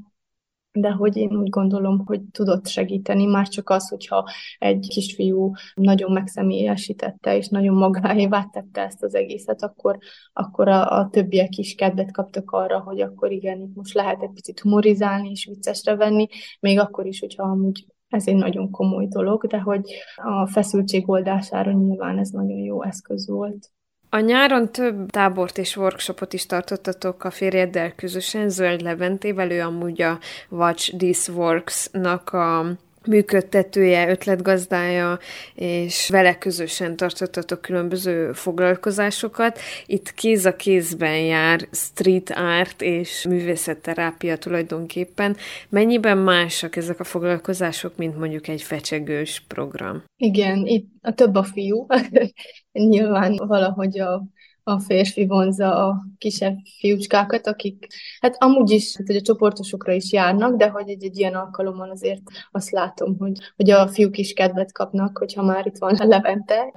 de 0.79 0.91
hogy 0.91 1.17
én 1.17 1.37
úgy 1.37 1.49
gondolom, 1.49 2.03
hogy 2.07 2.21
tudott 2.31 2.67
segíteni, 2.67 3.25
már 3.27 3.49
csak 3.49 3.71
az, 3.71 3.89
hogyha 3.89 4.29
egy 4.59 4.87
kisfiú 4.89 5.53
nagyon 5.75 6.13
megszemélyesítette, 6.13 7.37
és 7.37 7.49
nagyon 7.49 7.75
magáévá 7.75 8.45
tette 8.53 8.81
ezt 8.81 9.03
az 9.03 9.15
egészet, 9.15 9.63
akkor, 9.63 9.99
akkor 10.33 10.69
a, 10.69 10.99
a 10.99 11.09
többiek 11.11 11.57
is 11.57 11.75
kedvet 11.75 12.13
kaptak 12.13 12.51
arra, 12.51 12.81
hogy 12.81 13.01
akkor 13.01 13.33
igen, 13.33 13.61
itt 13.61 13.75
most 13.75 13.95
lehet 13.95 14.23
egy 14.23 14.33
picit 14.35 14.61
humorizálni 14.61 15.31
és 15.31 15.45
viccesre 15.45 15.97
venni, 15.97 16.27
még 16.61 16.79
akkor 16.79 17.07
is, 17.07 17.21
hogyha 17.21 17.43
amúgy 17.43 17.87
ez 18.09 18.29
egy 18.29 18.37
nagyon 18.37 18.71
komoly 18.71 19.07
dolog, 19.07 19.47
de 19.47 19.59
hogy 19.61 19.95
a 20.15 20.47
feszültség 20.47 21.09
oldására 21.09 21.73
nyilván 21.73 22.19
ez 22.19 22.29
nagyon 22.29 22.59
jó 22.59 22.83
eszköz 22.83 23.29
volt. 23.29 23.71
A 24.15 24.21
nyáron 24.21 24.73
több 24.73 25.11
tábort 25.11 25.59
és 25.59 25.77
workshopot 25.77 26.33
is 26.33 26.47
tartottatok 26.47 27.25
a 27.25 27.31
férjeddel 27.31 27.95
közösen, 27.95 28.49
Zöld 28.49 28.81
Leventével, 28.81 29.51
ő 29.51 29.61
amúgy 29.61 30.03
a 30.03 30.19
Watch 30.49 30.97
This 30.97 31.29
Works-nak 31.29 32.33
a 32.33 32.77
működtetője, 33.07 34.09
ötletgazdája, 34.09 35.19
és 35.55 36.09
vele 36.09 36.39
közösen 36.39 36.97
tartottatok 36.97 37.61
különböző 37.61 38.33
foglalkozásokat. 38.33 39.59
Itt 39.87 40.13
kéz 40.13 40.45
a 40.45 40.57
kézben 40.57 41.19
jár 41.19 41.69
street 41.73 42.31
art 42.31 42.83
és 42.83 43.27
művészetterápia 43.29 44.37
tulajdonképpen. 44.37 45.37
Mennyiben 45.69 46.19
másak 46.19 46.77
ezek 46.77 47.01
a 47.01 47.05
foglalkozások, 47.05 47.97
mint 47.97 48.19
mondjuk 48.19 48.49
egy 48.49 48.63
fecsegős 48.63 49.45
program? 49.49 50.03
Igen, 50.17 50.67
itt 50.67 50.89
a 51.03 51.13
több 51.13 51.35
a 51.35 51.43
fiú. 51.43 51.87
Nyilván 52.73 53.37
valahogy 53.37 54.01
a 54.01 54.23
a 54.65 54.79
férfi 54.79 55.27
vonza 55.27 55.87
a 55.87 56.07
kisebb 56.19 56.57
fiúcskákat, 56.79 57.47
akik 57.47 57.87
hát 58.21 58.37
amúgy 58.39 58.71
is, 58.71 58.97
hát, 58.97 59.07
hogy 59.07 59.17
a 59.17 59.21
csoportosokra 59.21 59.93
is 59.93 60.13
járnak, 60.13 60.57
de 60.57 60.69
hogy 60.69 60.89
egy, 60.89 61.05
egy 61.05 61.19
ilyen 61.19 61.35
alkalommal 61.35 61.91
azért 61.91 62.23
azt 62.51 62.71
látom, 62.71 63.17
hogy, 63.19 63.39
hogy 63.57 63.71
a 63.71 63.89
fiúk 63.89 64.19
is 64.19 64.33
kedvet 64.33 64.73
kapnak, 64.73 65.19
hogyha 65.19 65.43
már 65.43 65.67
itt 65.67 65.79
van 65.79 65.95
a 65.95 66.05
Levente, 66.15 66.73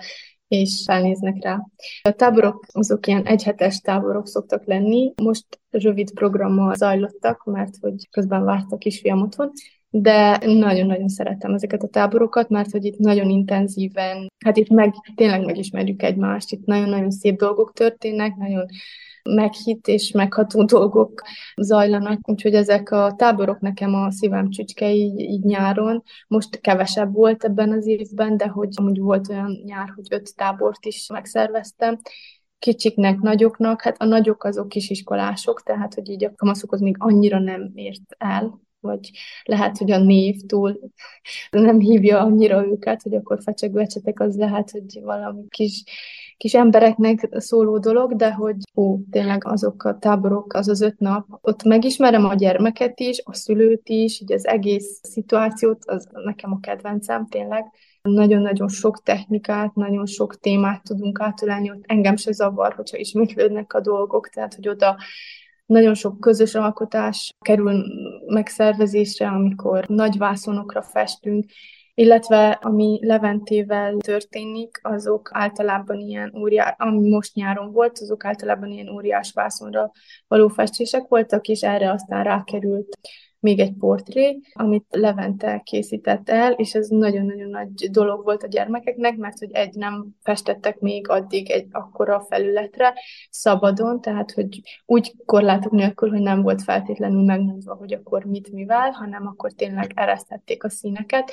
és 0.48 0.84
felnéznek 0.86 1.44
rá. 1.44 1.62
A 2.02 2.12
táborok 2.12 2.66
azok 2.72 3.08
ilyen 3.08 3.26
egyhetes 3.26 3.80
táborok 3.80 4.28
szoktak 4.28 4.66
lenni, 4.66 5.14
most 5.24 5.46
rövid 5.70 6.14
programmal 6.14 6.76
zajlottak, 6.76 7.44
mert 7.44 7.78
hogy 7.82 8.10
közben 8.10 8.44
vártak 8.44 8.80
kisfiam 8.80 9.22
otthon, 9.22 9.52
de 9.90 10.38
nagyon-nagyon 10.46 11.08
szeretem 11.08 11.54
ezeket 11.54 11.84
a 11.84 11.88
táborokat, 11.88 12.50
mert 12.50 12.72
hogy 12.72 12.86
itt 12.86 12.98
nagyon 12.98 13.30
intenzíven, 13.30 14.32
hát 14.46 14.58
itt 14.58 14.70
meg, 14.70 14.94
tényleg 15.16 15.46
megismerjük 15.46 16.04
egymást, 16.04 16.52
itt 16.52 16.66
nagyon-nagyon 16.66 17.12
szép 17.12 17.38
dolgok 17.38 17.74
történnek, 17.74 18.36
nagyon 18.36 18.66
meghitt 19.28 19.88
és 19.88 20.12
megható 20.12 20.64
dolgok 20.64 21.22
zajlanak, 21.56 22.30
úgyhogy 22.30 22.54
ezek 22.54 22.92
a 22.92 23.14
táborok 23.18 23.60
nekem 23.60 23.94
a 23.94 24.12
szívem 24.12 24.50
csücske 24.50 24.94
így, 24.94 25.20
így 25.20 25.44
nyáron. 25.44 26.04
Most 26.28 26.60
kevesebb 26.60 27.14
volt 27.14 27.44
ebben 27.44 27.72
az 27.72 27.86
évben, 27.86 28.38
de 28.38 28.48
hogy 28.48 28.70
amúgy 28.76 29.00
volt 29.00 29.30
olyan 29.30 29.62
nyár, 29.66 29.92
hogy 29.96 30.08
öt 30.10 30.36
tábort 30.36 30.86
is 30.86 31.08
megszerveztem, 31.14 32.00
kicsiknek, 32.60 33.20
nagyoknak, 33.20 33.82
hát 33.82 33.96
a 34.02 34.06
nagyok 34.06 34.44
azok 34.44 34.70
kisiskolások, 34.70 35.64
tehát 35.64 35.94
hogy 35.94 36.10
így 36.10 36.26
a 36.26 36.34
kamaszokhoz 36.36 36.82
még 36.82 36.96
annyira 37.00 37.40
nem 37.40 37.72
ért 37.76 38.16
el, 38.18 38.60
vagy 38.88 39.12
lehet, 39.44 39.78
hogy 39.78 39.92
a 39.92 40.00
név 40.00 40.36
túl 40.46 40.80
nem 41.52 41.80
hívja 41.80 42.20
annyira 42.20 42.66
őket, 42.66 43.02
hogy 43.02 43.16
akkor 43.16 43.40
fecsegő 43.42 43.80
ecsetek 43.80 44.20
az 44.20 44.38
lehet, 44.38 44.72
hogy 44.72 45.00
valami 45.04 45.42
kis, 45.50 45.84
kis 46.38 46.54
embereknek 46.54 47.28
szóló 47.32 47.78
dolog, 47.80 48.16
de 48.16 48.34
hogy 48.34 48.56
ó, 48.76 48.98
tényleg 49.12 49.46
azok 49.46 49.84
a 49.84 49.98
táborok, 49.98 50.54
az 50.54 50.68
az 50.68 50.82
öt 50.82 51.00
nap, 51.00 51.26
ott 51.42 51.64
megismerem 51.64 52.26
a 52.26 52.34
gyermeket 52.34 53.00
is, 53.00 53.22
a 53.24 53.34
szülőt 53.34 53.90
is, 53.90 54.22
így 54.22 54.34
az 54.34 54.48
egész 54.48 55.00
szituációt, 55.04 55.86
az 55.86 56.08
nekem 56.12 56.52
a 56.52 56.60
kedvencem 56.60 57.28
tényleg. 57.28 57.66
Nagyon-nagyon 58.02 58.68
sok 58.68 59.04
technikát, 59.04 59.76
nagyon 59.76 60.06
sok 60.06 60.40
témát 60.40 60.84
tudunk 60.84 61.20
átölelni, 61.22 61.72
ott 61.72 61.84
engem 61.86 62.16
se 62.16 62.32
zavar, 62.32 62.74
hogyha 62.74 62.98
ismétlődnek 62.98 63.74
a 63.74 63.82
dolgok, 63.82 64.30
tehát 64.30 64.54
hogy 64.56 64.68
oda 64.68 64.98
nagyon 65.68 65.94
sok 65.94 66.20
közös 66.20 66.56
alkotás 66.56 67.34
kerül 67.40 67.84
megszervezésre, 68.26 69.28
amikor 69.28 69.86
nagy 69.88 70.18
vászonokra 70.18 70.82
festünk, 70.82 71.46
illetve 71.94 72.60
ami 72.62 73.00
Leventével 73.02 73.96
történik, 73.98 74.80
azok 74.82 75.30
általában 75.34 76.00
ilyen 76.00 76.34
óriás, 76.36 76.74
ami 76.78 77.10
most 77.10 77.34
nyáron 77.34 77.72
volt, 77.72 78.00
azok 78.00 78.26
általában 78.26 78.72
ilyen 78.72 78.90
óriás 78.90 79.32
vászonra 79.34 79.92
való 80.28 80.48
festések 80.48 81.08
voltak, 81.08 81.48
és 81.48 81.62
erre 81.62 81.92
aztán 81.92 82.24
rákerült 82.24 82.98
még 83.40 83.60
egy 83.60 83.74
portré, 83.74 84.40
amit 84.54 84.86
Levente 84.90 85.62
készített 85.64 86.30
el, 86.30 86.52
és 86.52 86.74
ez 86.74 86.88
nagyon-nagyon 86.88 87.50
nagy 87.50 87.90
dolog 87.92 88.24
volt 88.24 88.44
a 88.44 88.48
gyermekeknek, 88.48 89.18
mert 89.18 89.40
hogy 89.40 89.52
egy 89.52 89.74
nem 89.74 90.08
festettek 90.22 90.80
még 90.80 91.10
addig 91.10 91.52
egy 91.52 91.68
akkora 91.72 92.26
felületre 92.30 92.94
szabadon, 93.30 94.02
tehát 94.02 94.32
hogy 94.32 94.62
úgy 94.86 95.14
korlátok 95.26 95.72
nélkül, 95.72 96.10
hogy 96.10 96.22
nem 96.22 96.42
volt 96.42 96.62
feltétlenül 96.62 97.24
megmondva, 97.24 97.76
hogy 97.76 97.94
akkor 97.94 98.24
mit 98.24 98.52
mivel, 98.52 98.90
hanem 98.90 99.28
akkor 99.28 99.52
tényleg 99.52 99.92
eresztették 99.96 100.64
a 100.64 100.70
színeket, 100.70 101.32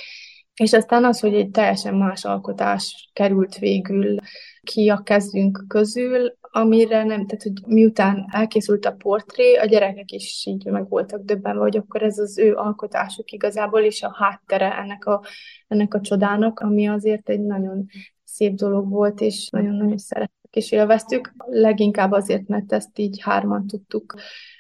és 0.55 0.73
aztán 0.73 1.05
az, 1.05 1.21
hogy 1.21 1.35
egy 1.35 1.51
teljesen 1.51 1.95
más 1.95 2.25
alkotás 2.25 3.11
került 3.13 3.59
végül 3.59 4.17
ki 4.63 4.89
a 4.89 5.03
kezünk 5.03 5.65
közül, 5.69 6.37
amire 6.57 7.05
nem, 7.05 7.27
tehát 7.27 7.43
hogy 7.43 7.53
miután 7.67 8.27
elkészült 8.31 8.85
a 8.85 8.93
portré, 8.93 9.55
a 9.55 9.65
gyerekek 9.65 10.11
is 10.11 10.47
így 10.47 10.65
meg 10.65 10.89
voltak 10.89 11.25
döbbenve, 11.25 11.61
hogy 11.61 11.77
akkor 11.77 12.03
ez 12.03 12.19
az 12.19 12.39
ő 12.39 12.55
alkotásuk 12.55 13.31
igazából, 13.31 13.81
és 13.81 14.03
a 14.03 14.15
háttere 14.19 14.79
ennek 14.79 15.07
a, 15.07 15.23
ennek 15.69 15.95
a 15.95 16.01
csodának, 16.01 16.61
ami 16.61 16.89
azért 16.89 17.29
egy 17.29 17.41
nagyon 17.41 17.87
szép 18.25 18.55
dolog 18.55 18.91
volt, 18.91 19.21
és 19.21 19.49
nagyon-nagyon 19.51 19.99
szerettük 19.99 20.55
és 20.55 20.73
élveztük. 20.73 21.33
Leginkább 21.47 22.13
azért, 22.13 22.47
mert 22.47 22.73
ezt 22.73 22.99
így 22.99 23.21
hárman 23.21 23.67
tudtuk 23.67 24.15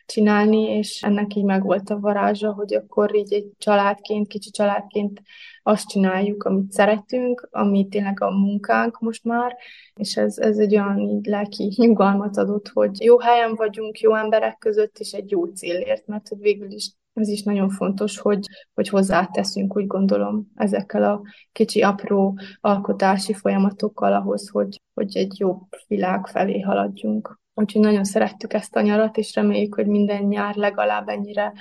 csinálni, 0.06 0.62
és 0.62 1.02
ennek 1.02 1.34
így 1.34 1.44
megvolt 1.44 1.90
a 1.90 2.00
varázsa, 2.00 2.52
hogy 2.52 2.74
akkor 2.74 3.14
így 3.14 3.32
egy 3.32 3.46
családként, 3.58 4.28
kicsi 4.28 4.50
családként 4.50 5.22
azt 5.62 5.88
csináljuk, 5.88 6.44
amit 6.44 6.72
szeretünk, 6.72 7.48
ami 7.50 7.88
tényleg 7.88 8.22
a 8.22 8.30
munkánk 8.30 8.98
most 9.00 9.24
már, 9.24 9.56
és 9.94 10.16
ez, 10.16 10.38
ez 10.38 10.58
egy 10.58 10.74
olyan 10.74 10.98
így 10.98 11.26
lelki 11.26 11.72
nyugalmat 11.76 12.36
adott, 12.36 12.68
hogy 12.68 13.00
jó 13.00 13.18
helyen 13.18 13.54
vagyunk, 13.54 14.00
jó 14.00 14.14
emberek 14.14 14.58
között, 14.58 14.98
és 14.98 15.12
egy 15.12 15.30
jó 15.30 15.44
célért, 15.44 16.06
mert 16.06 16.28
hogy 16.28 16.38
végül 16.38 16.70
is 16.70 16.92
ez 17.14 17.28
is 17.28 17.42
nagyon 17.42 17.68
fontos, 17.70 18.18
hogy, 18.18 18.46
hogy 18.74 18.88
hozzáteszünk, 18.88 19.76
úgy 19.76 19.86
gondolom, 19.86 20.46
ezekkel 20.54 21.02
a 21.02 21.22
kicsi, 21.52 21.82
apró 21.82 22.38
alkotási 22.60 23.32
folyamatokkal 23.32 24.12
ahhoz, 24.12 24.48
hogy, 24.48 24.82
hogy 24.94 25.16
egy 25.16 25.38
jobb 25.38 25.60
világ 25.86 26.26
felé 26.26 26.60
haladjunk. 26.60 27.42
Úgyhogy 27.54 27.82
nagyon 27.82 28.04
szerettük 28.04 28.52
ezt 28.52 28.76
a 28.76 28.80
nyarat, 28.80 29.16
és 29.16 29.34
reméljük, 29.34 29.74
hogy 29.74 29.86
minden 29.86 30.22
nyár 30.22 30.54
legalább 30.54 31.08
ennyire 31.08 31.52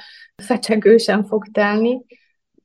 fecsegősen 0.44 1.24
fog 1.24 1.48
telni. 1.52 2.06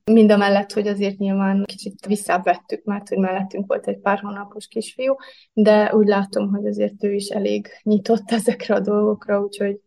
Mind 0.05 0.31
a 0.31 0.37
mellett, 0.37 0.73
hogy 0.73 0.87
azért 0.87 1.19
nyilván 1.19 1.65
kicsit 1.65 2.07
visszávettük, 2.07 2.85
mert 2.85 3.09
hogy 3.09 3.19
mellettünk 3.19 3.67
volt 3.67 3.87
egy 3.87 3.99
pár 3.99 4.19
hónapos 4.19 4.67
kisfiú, 4.67 5.15
de 5.53 5.95
úgy 5.95 6.07
látom, 6.07 6.51
hogy 6.51 6.67
azért 6.67 7.05
ő 7.05 7.13
is 7.13 7.29
elég 7.29 7.69
nyitott 7.83 8.31
ezekre 8.41 8.75
a 8.75 8.81
dolgokra, 8.81 9.41
úgyhogy 9.41 9.81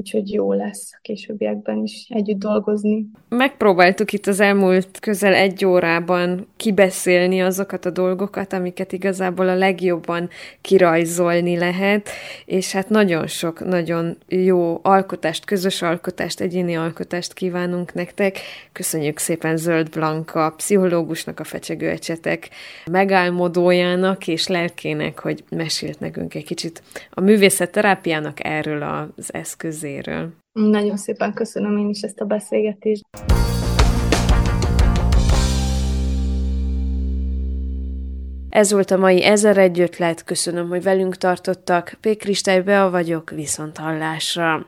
úgyhogy 0.00 0.32
jó 0.32 0.52
lesz 0.52 0.90
a 0.92 0.98
későbbiekben 1.02 1.82
is 1.82 2.06
együtt 2.08 2.38
dolgozni. 2.38 3.06
Megpróbáltuk 3.28 4.12
itt 4.12 4.26
az 4.26 4.40
elmúlt 4.40 5.00
közel 5.00 5.34
egy 5.34 5.64
órában 5.64 6.46
kibeszélni 6.56 7.42
azokat 7.42 7.84
a 7.84 7.90
dolgokat, 7.90 8.52
amiket 8.52 8.92
igazából 8.92 9.48
a 9.48 9.54
legjobban 9.54 10.28
kirajzolni 10.60 11.58
lehet, 11.58 12.08
és 12.44 12.72
hát 12.72 12.88
nagyon 12.88 13.26
sok, 13.26 13.64
nagyon 13.64 14.16
jó 14.28 14.78
alkotást, 14.82 15.44
közös 15.44 15.82
alkotást, 15.82 16.40
egyéni 16.40 16.76
alkotást 16.76 17.32
kívánunk 17.32 17.94
nektek. 17.94 18.38
Köszönjük 18.72 19.18
szépen 19.18 19.56
Zöld 19.56 19.88
Blanka, 19.88 20.54
pszichológusnak, 20.56 21.40
a 21.40 21.44
fecsegő 21.44 21.88
ecsetek 21.88 22.48
megálmodójának 22.90 24.28
és 24.28 24.46
lelkének, 24.46 25.18
hogy 25.18 25.44
mesélt 25.50 26.00
nekünk 26.00 26.34
egy 26.34 26.44
kicsit 26.44 26.82
a 27.10 27.20
művészetterápiának 27.20 28.44
erről 28.44 28.82
az 29.16 29.34
eszközé 29.34 29.89
részéről. 29.90 30.32
Nagyon 30.52 30.96
szépen 30.96 31.32
köszönöm 31.34 31.78
én 31.78 31.88
is 31.88 32.00
ezt 32.00 32.20
a 32.20 32.24
beszélgetést. 32.24 33.02
Ez 38.48 38.72
volt 38.72 38.90
a 38.90 38.96
mai 38.96 39.24
Ezer 39.24 39.58
egy 39.58 39.80
ötlet, 39.80 40.24
köszönöm, 40.24 40.68
hogy 40.68 40.82
velünk 40.82 41.16
tartottak. 41.16 41.96
Pék 42.00 42.18
Kristály 42.18 42.62
Bea 42.62 42.90
vagyok, 42.90 43.30
viszont 43.30 43.76
hallásra. 43.76 44.66